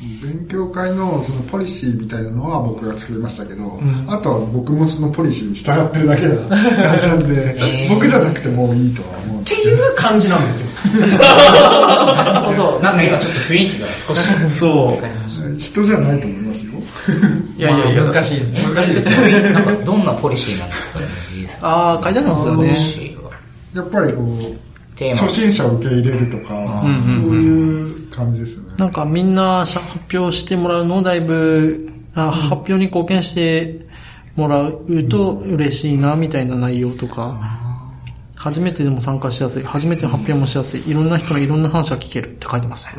[0.00, 7.56] 勉強会のそのポリシーみたいなのは僕が作りましたけど、んあとは僕もそのポリシーに従ってるだけな感じなんで、
[7.88, 9.54] 僕じゃなくてもういいとは思うんって。
[9.54, 11.06] いう感じなんですよ。
[11.06, 12.80] なるほど。
[12.80, 14.28] なんか今ちょっと雰囲気が少し。
[14.48, 15.58] そう。
[15.60, 16.72] 人じゃないと思いますよ。
[17.56, 19.48] いやいやいや、まあ難しいですね難しいですね。
[19.48, 21.06] になんかどんなポリシーなんですかね、
[21.62, 22.74] ああ、書いてありますよポリね。
[22.74, 23.30] シーは。
[23.74, 24.56] やっぱりこう、
[24.96, 28.74] 初心者を受け入れるとか、うんそういう感じですよね。
[28.78, 33.86] なんかみんな発表してもらうのをだいぶ、あ発表に貢献して
[34.36, 37.60] もらうと嬉しいなみたいな内容とか、
[38.36, 42.92] 初めてでも参加しやすい、初めての発表もしやすい、いろんな人のいろんな話が聞けるって書いてますね。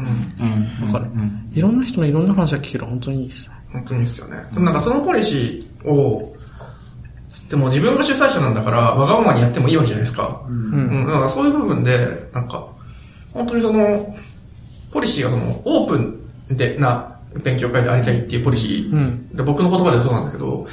[0.82, 0.88] うん。
[0.88, 1.06] わかる？
[1.54, 3.56] いろんな人のいろんな話が聞ける本当にいいですね。
[3.72, 4.38] 本当にですよね。
[4.52, 6.35] でもなんかそのポリシーを、
[7.50, 10.42] でも自分が主催者なんだから、わがままにやってもいいわけじゃないですか。
[10.48, 11.06] うん。
[11.06, 12.68] だからそういう部分で、なんか、
[13.34, 14.16] 本当にその、
[14.92, 20.68] ポリシーがその、オープンでな勉強会でありたいっていうポリシー、うんで僕の言葉ではそうなんですけど、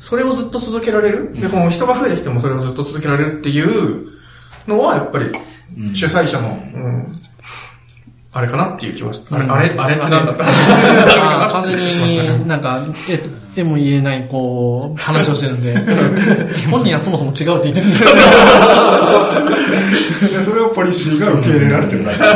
[0.00, 1.32] それをずっと続けられる？
[1.40, 4.08] で、この人が増えてきてもそれをずっと続けられるっていう
[4.66, 5.32] のは、やっぱり、
[5.94, 7.12] 主催者の、うん、
[8.38, 10.44] あれかなっていう気はし、あれ、あれ、あれってなんだった？
[10.44, 11.76] あー完全
[12.06, 12.80] になんか、
[13.10, 13.20] え、
[13.56, 15.74] えも言えない、こう、話をしてるんで、
[16.70, 18.10] 本人はそもそも違うって言ってるんですよ。
[20.20, 22.18] で それをポリシーが受け入れられてるだけ。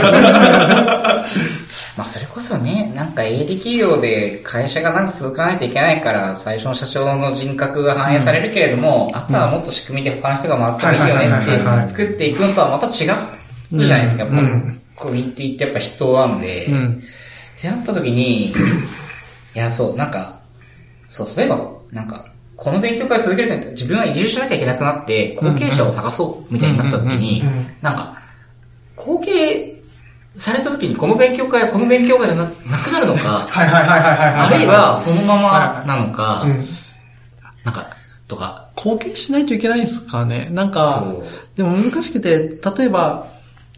[1.95, 11.27] まあそれこそね、なんか営利企業で会社がなんか続かないといけないから、最初の社長の人格が反映されるけれども、あとはもっと仕組みで他の人が回ってもいいよね
[11.83, 13.15] って作っていくのとはまた違うじゃ
[13.97, 14.23] ないですか。
[14.25, 17.03] やっぱうんコミュニティってやっぱ人なんで、うん。
[17.59, 18.55] ってなった時に、い
[19.55, 20.41] や、そう、なんか、
[21.09, 22.27] そう、例えば、なんか、
[22.57, 27.43] この勉強会を続けると自分は移住しなきゃいけなくなって、後継者を探そうみたいになった時に
[27.83, 28.23] なんか、
[28.95, 29.83] 後継
[30.37, 34.47] された時にこの勉強会はこの勉強会じゃななくなるのか、 はいはいはいはいはい。
[34.47, 36.69] あるいはそのままなのかう、ん。
[37.65, 37.87] なんか、
[38.29, 40.49] とか、貢献しないといけないんですかね。
[40.53, 41.25] なんかそう、
[41.57, 43.27] でも難しくて、例えば、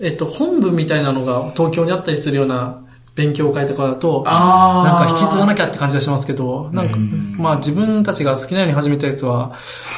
[0.04, 2.84] えっと、本部みたいなのが東京にあったりするような
[3.14, 9.56] 勉強会とかだと、なんか引き継がなきゃって感じがしますけど、なんか、うんまあ自分たちが好きなように始めたやつは、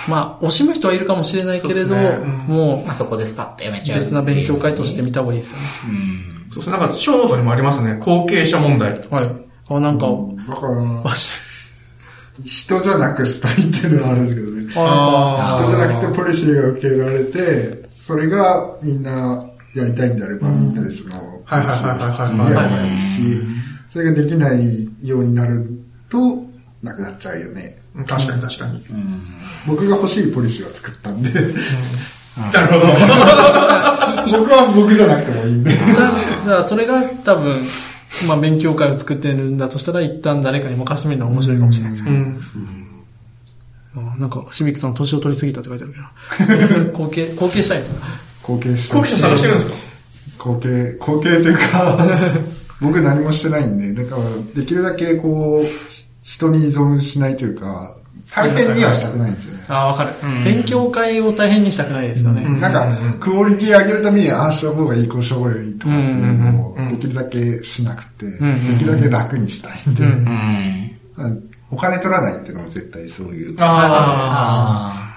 [0.09, 3.99] まあ惜しむ人はいるかもしれないけれど、そうですねうんもまあそこでスパッとやめうちゃう。
[3.99, 5.65] 別な勉強会として見た方がいいですよね。
[5.89, 6.53] うん。
[6.53, 7.97] そうそう、なんか、ショーノートにもありますね。
[8.01, 8.93] 後継者問題。
[8.93, 9.01] はい。
[9.69, 10.07] あ、なんか、
[10.49, 11.11] だから、
[12.45, 14.73] 人じゃなくしたいっていうのはあるんですけどね。
[14.77, 19.45] あ人じゃなくてポリシーが受け入れられて、それがみんな
[19.77, 21.15] やりたいんであれば、みんなでその、
[21.49, 23.41] ポリシーを普通にやればいいし、
[23.91, 25.69] それができないようになる
[26.09, 26.45] と、
[26.83, 27.77] なくなっちゃうよね。
[27.97, 28.85] うん確かに確かに。
[28.91, 29.23] うん。
[29.67, 31.41] 僕が欲しいポリシーは作ったんで、な
[32.61, 32.93] るほど。
[34.39, 35.71] 僕は僕じゃなくてもいいんで。
[35.73, 36.11] だだか
[36.47, 37.63] らそれが多分、
[38.29, 42.11] まあ勉強会を作ってるんだとしたら、一旦誰かに任せてみるのは面白いかもしれないですね。
[42.11, 42.41] うん。
[44.13, 45.95] あなんか、シビックさん年を取りすぎたって書いてある
[46.69, 46.93] けど。
[46.93, 48.07] 後継、後継したいですか？
[48.47, 48.95] 後継して。
[48.97, 49.75] 後継者探してるんですか？
[50.39, 51.99] 後継、後継というか、
[52.81, 54.23] 僕何もしてないんで、だから、
[54.61, 55.69] できるだけこう、
[56.23, 57.97] 人に依存しないというか、
[58.35, 59.65] 大変にはしたくないんですよね。
[59.69, 60.45] ああ、わかる、うん。
[60.45, 62.43] 勉強会を大変にしたくないですよね。
[62.45, 62.61] うん。
[62.61, 62.87] なんか、
[63.21, 71.43] クオリティ上げるために、ああした方がいい、こうした方がいいとかっていうのをできるだけしなくて、んうんできるだけ楽にしたいんで、うんうん。
[71.71, 75.17] お金取らないっていうのは絶対そういう、あ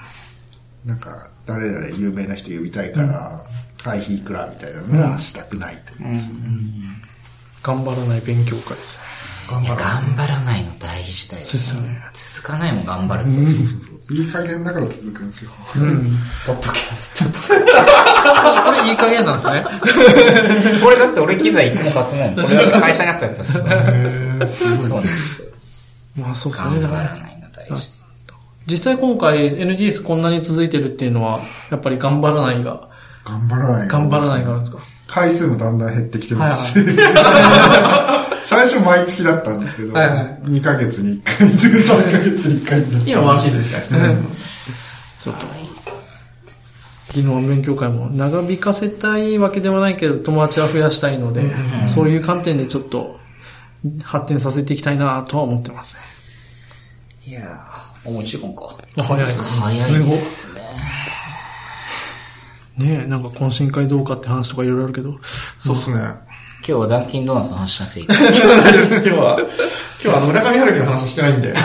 [0.85, 3.43] あなんか、誰々有名な人呼びたいから、
[3.83, 6.39] 会費いくらみたいなのはしたくないと思うんですよね。
[7.63, 8.99] 頑張らない勉強会です。
[9.49, 12.01] 頑張ろ頑張らないの大事だよ、そうですよね。
[12.13, 14.13] 続かないもん頑張ると。
[14.13, 15.51] いい加減だから続くんですよ。
[16.45, 17.47] ポッドキャストと
[18.65, 19.61] これいい加減なんですね。
[19.61, 19.69] か。
[20.85, 22.79] これだって俺機材一個も買ってないの。
[22.79, 23.59] 会社にあったやつだしさ。
[23.59, 25.51] そうなんですよ。
[26.15, 26.81] まあそうですね。
[26.81, 27.98] 頑張らないの大事。
[28.69, 31.39] 実際今回 NDS こんなに続いてるっていうのは、
[31.71, 32.89] やっぱり頑張らないが、
[33.25, 34.79] 頑張らない頑張らないからですか？
[35.07, 43.99] 回数もだんだん減ってきてますし、は 最初毎月だったんですけど、はいはい2ヶ月に1回ずつ3ヶ月に1回になって今ワンシーズンみたいですね。
[45.23, 45.45] ちょっと。
[47.07, 51.41] 昨日の勉強会も長引かせたいわけではないけど、友達は増やしたいので、
[51.87, 53.19] そういう観点でちょっと
[54.03, 56.01] 発展させていきたいなとは思ってますね。
[57.25, 57.45] いやー、
[58.05, 58.75] もう1時間か。
[58.97, 59.35] あ早い。
[59.35, 60.61] 早いですね。
[62.77, 65.19] ねえ、なんか懇親会どうかって話とかいろいろあるけど、
[65.65, 65.97] そうっすね。
[66.67, 68.05] 今日はダンキンドーナツの話しなくていい。
[68.05, 69.47] 今日は、今
[69.99, 71.51] 日はあの村上春樹の話してないんで。
[71.51, 71.63] ナス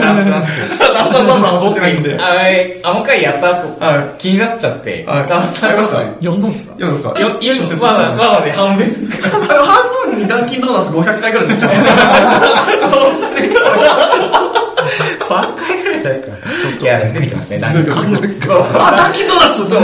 [0.00, 0.78] ナスナス。
[0.78, 2.18] ダスターさんの話してないんで。
[2.18, 5.90] あれ、あの回やった後、は気になっちゃって、はいダンスナスナス。
[6.20, 8.86] 読んだんですか読むんですかよいい小説ですまだ、まだね、半分。
[8.86, 9.40] 半
[10.10, 11.70] 分にダンキンドーナツ500回ぐらいですよ。
[12.90, 13.48] そんなで
[15.28, 16.36] 3回ぐらいじゃないかな。
[16.80, 18.38] いや、出てきますね、ダンキンドーナツ。
[18.78, 19.82] あ、ダンキンドーナツそう。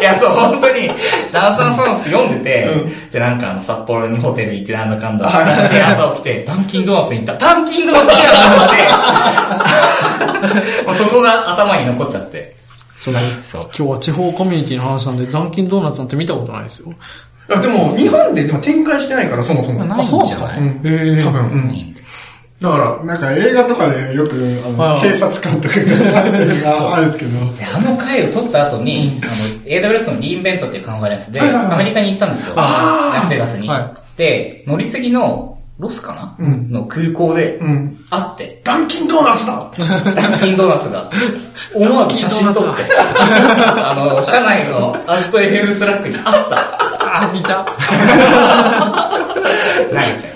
[0.00, 0.90] いや、そう、本当に、
[1.32, 2.68] ダンサーソンス読んでて、
[3.12, 5.26] で、なんかあの、札幌にホテル行ってなんだかんだ。
[5.70, 7.46] で、朝起きて、ダンキンドーナツに行った。
[7.54, 8.76] ダンキンドーナツやなと思って、
[10.86, 12.54] もうそこが頭に残っちゃって。
[13.42, 13.62] そう。
[13.76, 16.92] 今日は地方コミュニティの話なんで、ダンキンドーナツなんて見たことないですよ。
[17.48, 19.84] あでも、日本ででも展開してないから、そもそも。
[19.84, 20.58] ないんじゃない？
[20.58, 20.80] うん。
[21.24, 21.94] 多分、うん。
[22.60, 24.34] だから、なんか映画とかでよく
[24.64, 29.32] あのはい警察官とかがタイトルがあるんですけど、であの回を撮った後に、あの、
[29.64, 32.54] AWS の re:Invent っていうカンファレンスで、アメリカに行ったんですよ。
[32.54, 33.68] ラスベガスに。
[33.68, 36.70] はで、乗り継ぎの、ロスかな、うん。
[36.70, 38.06] の空港で、うん。
[38.08, 39.70] 会って、ダンキンドーナツだ！
[40.14, 41.10] ダンキンドーナツが、
[41.74, 47.24] 思わず写真撮って、 あの、社内のアジト FM スラックにあった。
[47.24, 47.66] あ、見た。
[49.90, 50.35] 投げちゃいま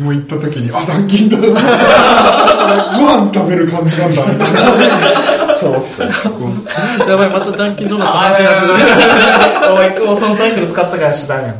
[0.00, 1.46] もう行った時に、あ、ダンキンだな。
[1.46, 5.46] ご飯食べる感じなんだ、みたいな。
[5.48, 5.56] た。
[5.56, 6.02] そうっす。
[7.08, 9.68] やばい、またダンキンドーナツ話になって。
[9.68, 11.54] お前、もうそのタイトル使ったからしダメよ。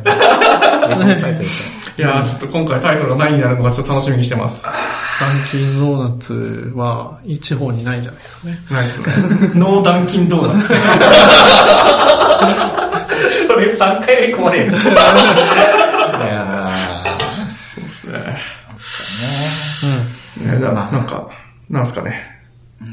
[0.97, 1.47] そのタイトル
[1.95, 4.63] いやー、ちょっと今回タイトルが何になるのかちょっと楽しみにしてます。
[4.63, 4.73] ダン
[5.51, 8.59] キンドーナツは、地方にないんじゃないですかね。
[8.71, 9.05] ないっすね。
[9.53, 10.73] ノーダンキンドーナツ。
[13.47, 14.73] それ3回目困るやつ。
[14.83, 16.52] いや
[20.43, 21.29] ねだな、なんか、
[21.69, 22.31] なんすかね。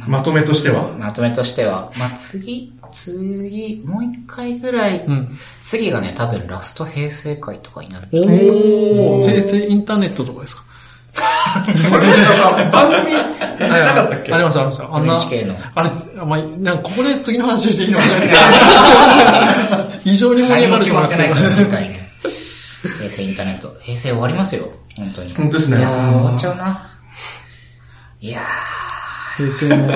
[0.07, 0.91] まとめとしては。
[0.91, 5.39] ーまとめとしては、まあ、次、次、もう一回ぐらい、うん。
[5.65, 8.09] 次がね、多分ラスト平成会とかになる。
[8.13, 10.65] おー、平成インターネットとかですか？
[11.77, 14.33] それさ、番組、なかったっけ？
[14.33, 14.95] ありました、ありました。
[14.95, 15.91] あんな、NHK のあれ、
[16.25, 18.13] まあ、なんかここで次の話していいのかな
[20.05, 21.35] 異常に盛り上がると思いますけど。
[21.51, 22.09] 次回ね。
[22.99, 23.77] 平成インターネット。
[23.83, 24.69] 平成終わりますよ。
[24.97, 25.35] 本当に。
[25.35, 26.90] 本当ですねいやー終わっちゃうな。
[28.21, 28.43] いや
[29.37, 29.89] 平成も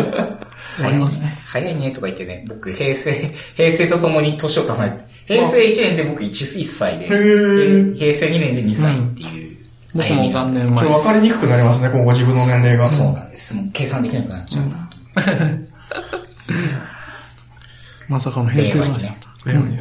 [0.77, 1.39] 終わりますね。
[1.39, 9.57] ー、 早いねとか言ってね、僕、平成、平成とともに年を重ねて、平成1年で僕 1, 1歳で、ー平成2年で2歳っていう
[9.95, 10.99] 僕も元年前ちょっと。
[10.99, 12.89] 分かりにくくなりますね、今後自分の年齢が。
[12.89, 13.55] そうなんです。
[13.55, 14.91] もう計算できなくなっちゃうな。
[18.09, 19.19] まさかの平成話令和にね。
[19.47, 19.79] 令和に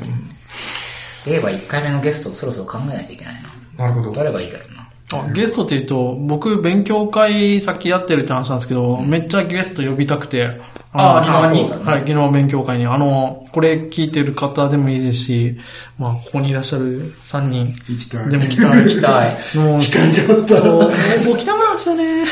[1.25, 3.41] 令和1回目のゲストをそろそろ考えないといけない
[3.77, 3.85] な。
[3.85, 4.11] なるほど。
[4.13, 4.82] 誰がいいかろうな。
[5.21, 10.72] あゲストって言うと、僕、勉強会先やってるって話なんですけど、めっちゃゲスト呼びたくて。
[10.93, 12.85] あーの昨日にねはい、昨日勉強会に。
[12.85, 15.57] あの、これ聞いてる方でもいいですし、
[15.97, 18.29] まあ、ここにいらっしゃる3人行きたい。
[18.29, 18.83] でも来たい。
[18.83, 19.57] 行きたい。
[19.57, 20.85] もう、機会があったそう、もら。
[20.85, 20.89] う
[21.33, 22.25] 沖縄なんですよね。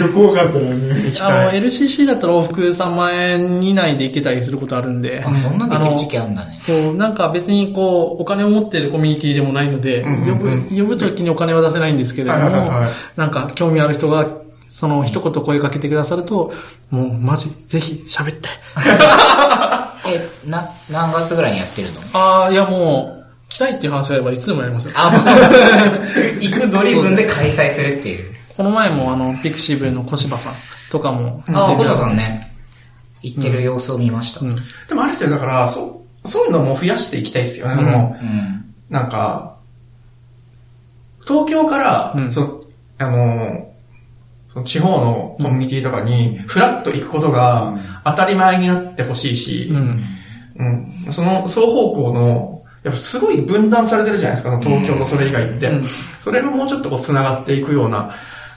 [0.00, 0.76] 旅行があったらね。
[1.20, 5.22] あの、LCC だったら往復3万円以内で行けたりすることあるんで。
[5.22, 6.56] あ、そんなんできる時期あるんだね。
[6.58, 14.26] そう、なんか別にこう、お金を持ってるコミュニティでもないので、うんうんうん呼ぶ、呼ぶときにお金は出せないんですけれども、はいはいはいはいなんか興味ある人が、
[14.78, 16.52] その一言声かけてくださると、
[16.90, 18.48] もうマジ、ぜひ喋って。
[20.06, 22.00] え、な、何月ぐらいにやってるの？
[22.12, 24.92] ああ、いやもう、来たいっていう話があればいつでもやりますよ。
[24.94, 25.22] あ、もう
[26.38, 28.32] 行くドリブンで開催するっていう。
[28.56, 30.52] この前もあの、ピクシブの小柴さん
[30.92, 32.54] とかも来てくだあ、小田さんね。
[33.22, 34.42] 行ってる様子を見ました。
[34.42, 34.50] うん。
[34.50, 34.56] うん。
[34.88, 38.16] でもあれですよ、だから、そう、そういうのも増やしていきたいですよね、この、
[38.90, 39.56] なんか、
[41.26, 42.60] 東京から、うんその、
[42.98, 43.68] あの
[44.64, 50.04] 地方のコミュニティとかに、フラッと行くことが当たり前になってほしいし、うん。
[50.56, 55.68] うんその双方向の、やっぱすごい分断されてるじゃないですか、東京とそれ以外って。
[55.68, 58.14] うんそれがもうちょっとこう繋がっていくような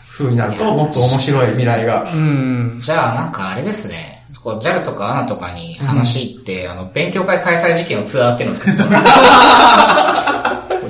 [0.10, 2.12] 風になると、もっと面白い未来が。
[2.12, 2.80] うん。
[2.82, 4.22] じゃあ、なんかあれですね。
[4.44, 9.04] こう JAL とか ANA とかに話行って、あの、勉強会開催時期のツアーっていうのを作ってもらう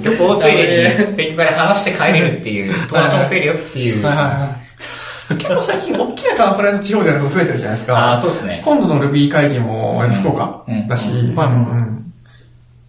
[0.04, 4.04] 旅行ついでに勉強会で話して帰れるっていう、友達も増えるよっていう。
[5.36, 7.98] 結構最近大きなカンファレンス地方でやるの増えてるじゃないですか。
[7.98, 8.62] ああ、そうですね。
[8.64, 12.14] 今度の Ruby 会議も福岡うんだし、うんはいうん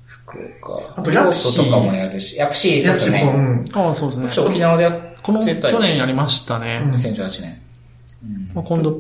[0.05, 0.95] 福岡。
[0.97, 3.43] あと京ヤプシー都とかもやるし、ヤプシーそうですよやしもうね。
[3.43, 4.47] んああ、そうですね。
[4.47, 6.83] 沖縄でやってたこの、り去年やりましたね。
[6.87, 7.63] 2018年。
[8.55, 8.99] まあ、今度、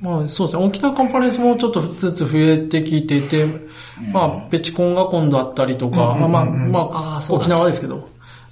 [0.00, 3.46] まあそうですね、沖縄カンファレンスもちょっとずつ増えてきてて、
[4.12, 8.08] まあ、ペチコンが今度あったりとか、うんうんうんまあ、うんまあ、あーそうだね沖縄ですけど、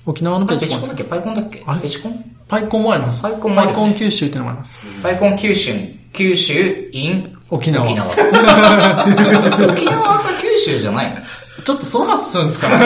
[0.06, 1.04] 沖縄のあペチコンれペチコンだっけ？
[1.04, 1.62] パイコンだっけ？
[1.66, 1.80] あれ？
[1.80, 2.24] ペチコン？
[2.48, 3.20] パイコンもあります。
[3.22, 4.78] パイコンもあるパイコン九州っていうのもあります。
[5.02, 5.72] パイコン九州、
[6.12, 8.08] 九州 in 沖縄沖縄。
[9.72, 11.16] 沖縄はさ、九州じゃないの？
[11.64, 12.78] ちょっとその話するんですか いや、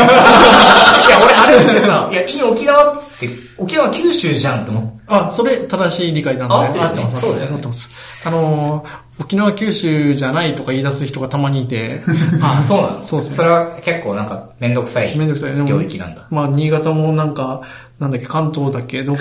[1.24, 2.94] 俺あれってさ、いや、いい沖縄
[3.26, 4.90] って、沖縄九州じゃんって思って。
[5.08, 6.78] あ、それ正しい理解なので。
[6.80, 7.20] 合ってます。
[7.20, 7.90] そうだよね合ってます。
[8.26, 12.00] あのー、沖縄九州じゃないとか言い出す人がたまにいて、
[12.42, 13.04] あ、そうなの？
[13.04, 15.16] そうですねそれは結構なんか、めんどくさい。
[15.18, 15.52] めんどくさい。
[15.66, 16.26] 領域なんだ。
[16.30, 17.62] まあ、新潟もなんか、
[17.98, 19.12] なんだっけ、関東だっけ、ど。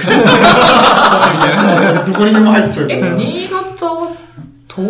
[2.06, 3.10] どこにでも入っちゃうかえ、ら。
[3.16, 4.12] 新潟は
[4.74, 4.90] 東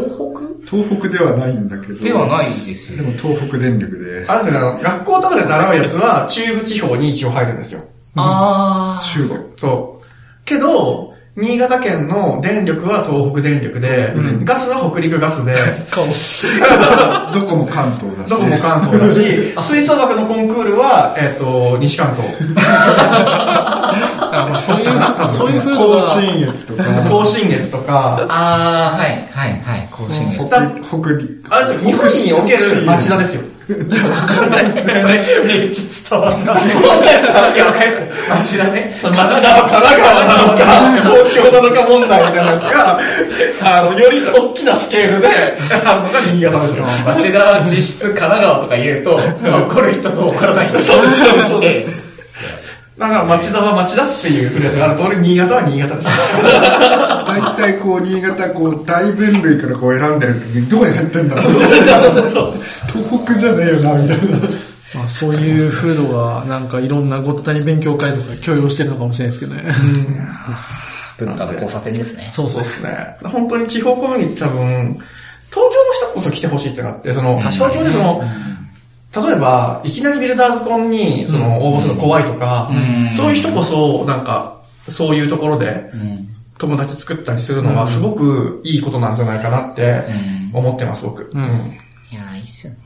[0.69, 1.95] 東北ではないんだけど。
[1.95, 3.03] 北ではないですよ。
[3.03, 7.81] でも東北電力で、あれですね、あの学校とかで習うやつは中部地方に一応入るんですよ。
[8.19, 9.39] あ中国。
[9.57, 10.05] そう。
[10.45, 11.09] けど、
[11.39, 14.13] 新潟県の電力は東北電力で、
[14.43, 15.55] ガスは北陸ガスで、
[15.89, 16.45] カオス。
[17.33, 18.29] どこも関東だし。
[18.29, 22.27] どこも関東だし、吹奏楽のコンクールは、えっ、と、西関東。
[24.61, 28.91] そういう、そういう風土甲が、信越とか、甲信越とか、あ。
[28.91, 29.87] あー、はい、はい、はい。
[29.91, 30.45] 甲信越。
[30.45, 31.43] 北北陸。
[31.49, 33.41] あれ日本における町田ですよ。
[33.69, 34.93] わかんないですね。
[35.45, 36.65] めっちゃ伝わんない。
[36.65, 38.55] いや、わかります。
[38.55, 38.97] 町田ね。
[39.03, 40.63] 町田は神奈川なのか、
[41.01, 42.99] 東京なのか問題みたいなやつが、
[43.61, 45.27] あの、より大きなスケールで、
[45.85, 46.85] あるのが新潟ですよ。
[47.05, 49.19] 町田は実質神奈川とか言うと、
[49.67, 50.79] 怒る人と怒らない人。
[50.79, 52.08] そうですそうです
[52.99, 56.07] だから町田は町田っていうフレーズがある通り、新潟は新潟です。
[57.25, 61.45] 大体こう、新潟こう、大分類からこう選んでる時に、どこに入ってんだろう。
[61.45, 64.37] 東北じゃねえよな、みたいな。
[64.95, 69.73] まあ、そういう風土が、なんかいろんなごったに勉強会とか許容してるのかもしれないですけどね。
[71.17, 72.29] 文化の交差点ですね。
[72.33, 72.63] そうそう。
[72.83, 73.17] ね。
[73.23, 74.99] 本当に地方コミュニティ多分、
[75.51, 78.23] 東京の人こそ来てほしいってなって、その、東京でその、
[79.15, 86.29] 例えば、いきなりビルダーズコンに、その、応募するの怖いとか、うんそういう人こそ、なんか、そういうところでうん。
[86.57, 90.05] 友達作ったりするのは、すごくいいことなんじゃないかなって
[90.53, 90.57] うん。
[90.57, 91.29] 思ってます、僕。
[91.33, 91.43] うん
[92.11, 92.79] いや、いいっすよね。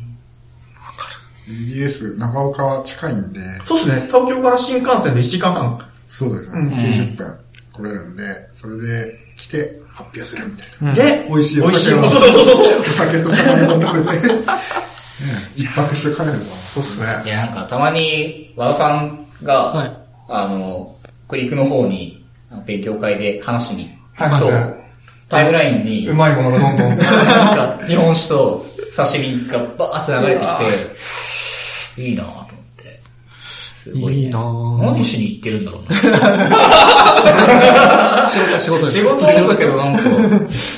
[1.47, 5.79] BS、長岡は近いんで、そうですね、東京から新幹線で1時間半。
[6.07, 7.39] そうですね、うん90分。
[7.73, 10.89] 来れるんで、それで来て発表するみたいな。
[10.89, 12.79] うんで、美味しいお美味しい酒を、そうそうそうそう。
[12.79, 14.33] お酒と魚を食べて、ね
[15.55, 16.39] 一泊して帰れば。
[16.39, 17.07] そうっすね。
[17.25, 19.97] いや、なんかたまに、和田さんが、はい
[20.29, 20.95] あの、
[21.27, 22.25] クリックの方に、
[22.65, 24.83] 勉強会で話しに行くと、はい
[25.29, 26.89] タイムラインに、うまいものがどんどん。
[26.95, 26.99] なん
[27.79, 28.65] か、日本酒と
[28.95, 32.55] 刺身がバーって流れてきて、 いいなぁと思って。
[33.83, 34.21] すごい、ね。
[34.21, 35.89] いいなぁ何しに行ってるんだろうな。
[38.29, 40.01] 仕事、仕事です仕事なんだけどなんか、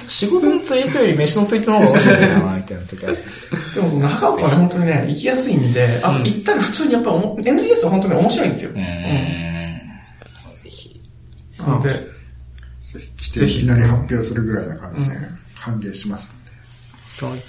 [0.08, 3.18] 仕事のツイートより飯のツイートの方が多いんだよな、みたいな時ある。
[3.76, 8.72] でも、長岡は本当にね、行きやすいんで、あと行ったら普通にやっぱおも、NDS は本当に面白いんですよ。
[8.72, 8.82] うーん。
[10.56, 11.00] ぜひ。
[11.60, 12.00] なので、ぜ
[13.00, 15.16] ひ来ていきなり発表するぐらいな感じで、
[15.62, 16.52] 歓迎しますんで。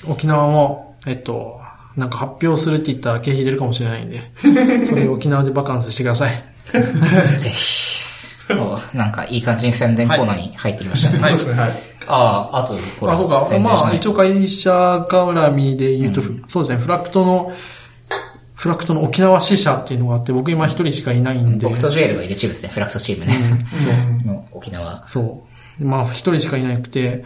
[0.05, 1.61] と沖縄も、えっと、
[1.97, 4.31] なんか発表するって言ったら経費出るかもしれないんで、
[4.85, 6.45] それを沖縄でバカンスしてください。
[7.39, 7.97] ぜひ。
[8.49, 11.19] おなんかいい感じに宣伝コーナーに入ってきましたね。
[11.19, 11.71] そうですね、はい。
[12.07, 13.13] ああ、あと、これ。
[13.13, 13.59] あ、そうか。
[13.59, 14.71] まあ、一応会社
[15.09, 17.53] 絡みで言うと、そうですね、フラクトの、
[18.55, 21.67] フラクトの沖縄支社っていうのがあって、僕今一人しかいないんで。
[21.67, 23.67] 僕とジュエルがいるチームですね、フラクトチームね。
[23.83, 23.93] そう。
[24.33, 25.07] の沖縄。
[25.09, 25.45] そ
[25.81, 25.85] う。
[25.85, 27.25] まあ、一人しかいなくて、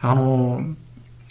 [0.00, 0.60] あの、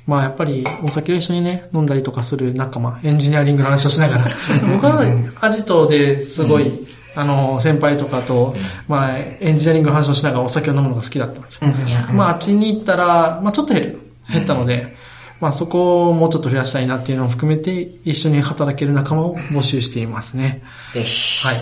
[0.07, 4.31] まあやっぱりお酒を一緒にね、飲んだりとかする仲間、エンジニアリングの話をしながら、
[4.73, 5.03] 僕は
[5.41, 8.55] アジトですごい、あの、先輩とかと、
[8.87, 11.69] まあエンジニアリングの話をしながらお酒を飲むのが好きだったんですよ。
[11.85, 13.99] いや、まああっちに行ったら、まあちょっと減る。
[14.31, 14.95] 減ったので、
[15.41, 20.63] まあそこをもうちょっと増やしたいなっていうのを含めて、一緒に働ける仲間を募集していますね。
[20.93, 21.45] ぜひ。
[21.45, 21.57] はい。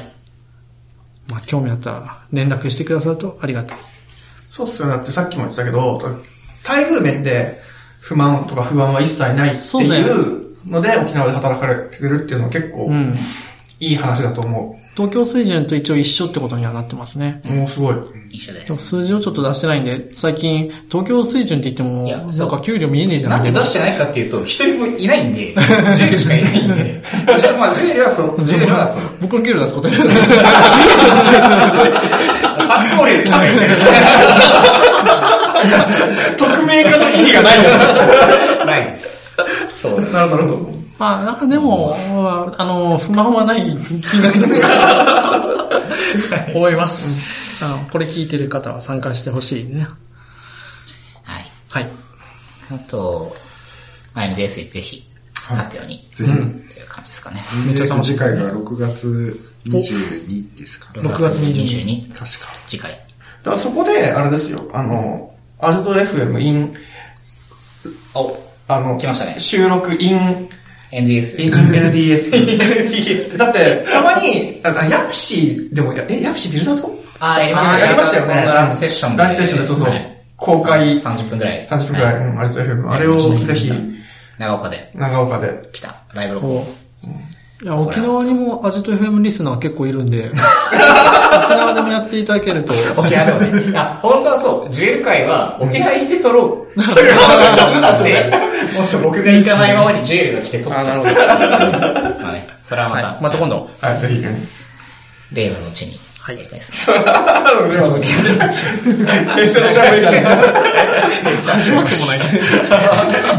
[1.31, 3.77] まあ興味あったら連絡してくださるとありがたい。
[4.51, 4.97] そうっすよね。
[4.97, 5.99] だってさっきも言ってたけど、
[6.67, 7.59] 待遇面で
[8.06, 13.18] 不満とか不安は一切ないってそうですいうので、沖縄で働かれてるっていうのは結構うん。
[13.78, 17.41] いい話だと思東京水準と一応一緒ってことにはなってますね。
[17.43, 17.49] う。
[17.51, 17.95] もうすごい。
[18.30, 18.60] 一緒で。
[18.60, 23.43] ですも数字をちょっと出してないんで、最近、東京水準って言っても、いやなんそうか給料見えねえじゃなんん。
[23.43, 27.01] で出してないかっていうと、一人もいないんで、ジュエルしかいないんで。
[27.38, 29.01] じゃあまあ、ジュエルはそう、ジュエルはそう。
[29.20, 30.10] 僕の給料出すことになる。
[32.66, 34.84] 参考例確かに。
[36.38, 38.66] 匿名化の意味がないよ。
[38.66, 39.36] ないです。
[39.70, 40.01] そう。
[40.11, 40.86] なるほど、なるほど。
[40.97, 45.41] まあ、なんかでも、まああの、不満はない金額だ
[46.45, 47.63] と思います。
[47.63, 49.88] あの、これ聞いてる方は参加してほしいね。
[51.24, 51.51] はい。
[51.70, 51.88] はい。
[52.72, 53.36] あと、
[54.16, 56.32] MDS にぜひ、発表に、ぜひ。
[56.32, 57.43] という感じですかね。
[57.66, 61.01] めっちゃ楽しみ次回が6月22ですかね。
[61.01, 62.26] 6月22 22確か。
[62.68, 62.91] 次回。
[63.43, 66.76] だからそこで、あれですよ、あの、アジト FM in、
[68.14, 68.38] お、
[68.68, 69.39] あの、来ましたね。
[69.39, 70.49] 収録 in、
[70.91, 71.41] NDS。
[71.41, 72.32] in LDS。
[72.34, 73.38] NDS。
[73.38, 77.80] だって、たまに、あヤプシーでも、やえ、ヤプシービルダーズコあー、やりました。
[77.80, 79.24] やりましたよライブセッションで。
[79.24, 79.89] ライブセッションでそうそう。
[79.89, 80.22] はい。
[80.36, 80.95] 公開。
[80.95, 81.68] 30分くらい。
[81.68, 82.91] 30分くらい、はうん、アジト FM。
[82.91, 83.72] あれをぜひ、
[84.38, 84.91] 長岡で。
[84.93, 85.62] 長岡で。
[85.72, 86.84] 来た、ライブ録音。
[87.64, 93.78] いや、沖縄にもアジト FM リスナー結構いるんで、 沖縄でもやっていただけると、沖縄でもね。
[93.78, 96.84] あ、本当はそう、ジュエル会は沖縄にいて撮ろう。
[96.84, 98.32] そ ういう話をしてたんで、
[98.78, 100.99] もし僕が行かないままにジュエルが来て撮っちゃう。
[100.99, 101.16] あなる
[102.22, 103.70] まあね、それはまた、はい、また今度。
[103.80, 104.26] はい、ぜひ。
[105.34, 106.91] 令和のうちにやりたいです。
[106.91, 110.30] あの、でも、平成のチャームみたいな。
[111.45, 112.20] 始まってもない。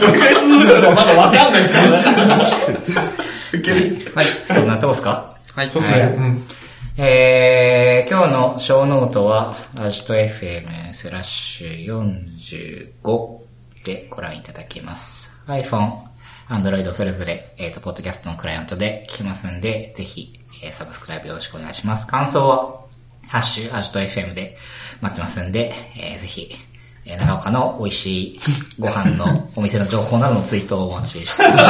[0.00, 1.80] どれくらい続くのかまだわかんないですか
[2.24, 3.16] ら。
[3.54, 4.12] いける。
[4.14, 5.36] はい、そんなとこですか？
[5.54, 5.70] はい。
[5.70, 6.14] そうですね。
[6.16, 6.46] うん。
[6.98, 11.84] えー、今日のショーノートは、 ajito FM スラッシュ
[13.02, 15.30] 45でご覧いただけます。
[15.46, 15.92] iPhone、
[16.48, 22.06] Android それぞれ、えっ、と、ポッドキャストのクライアントで聞きますんで、ぜひ、えーサブスクライブよろしくお願いします。
[22.06, 22.80] 感想は、
[23.28, 24.56] ハッシュ、アジト FM で
[25.02, 26.65] 待ってますんで、えーぜひ、えー
[27.14, 28.40] 長岡の美味しい
[28.78, 31.64] ご飯の お店の情報などのツイートをお待ちしています。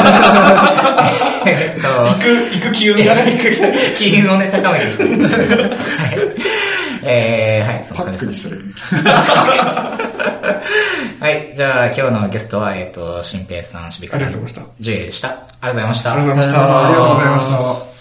[1.51, 3.39] えっと、行く、行く気運がね。
[3.97, 5.23] 気運をね、高めていきたいです。
[5.23, 5.33] はい。
[7.03, 8.59] えー、はい、そんパな感じですね。
[11.21, 14.31] はい、じゃあ今日のゲストは、えっ、と、新平さん、しびくさん、
[14.81, 15.29] ジュエルでした。
[15.29, 16.13] ありがとうございました。
[16.13, 16.87] ありがとうございました。
[16.87, 17.96] ありがとうございました。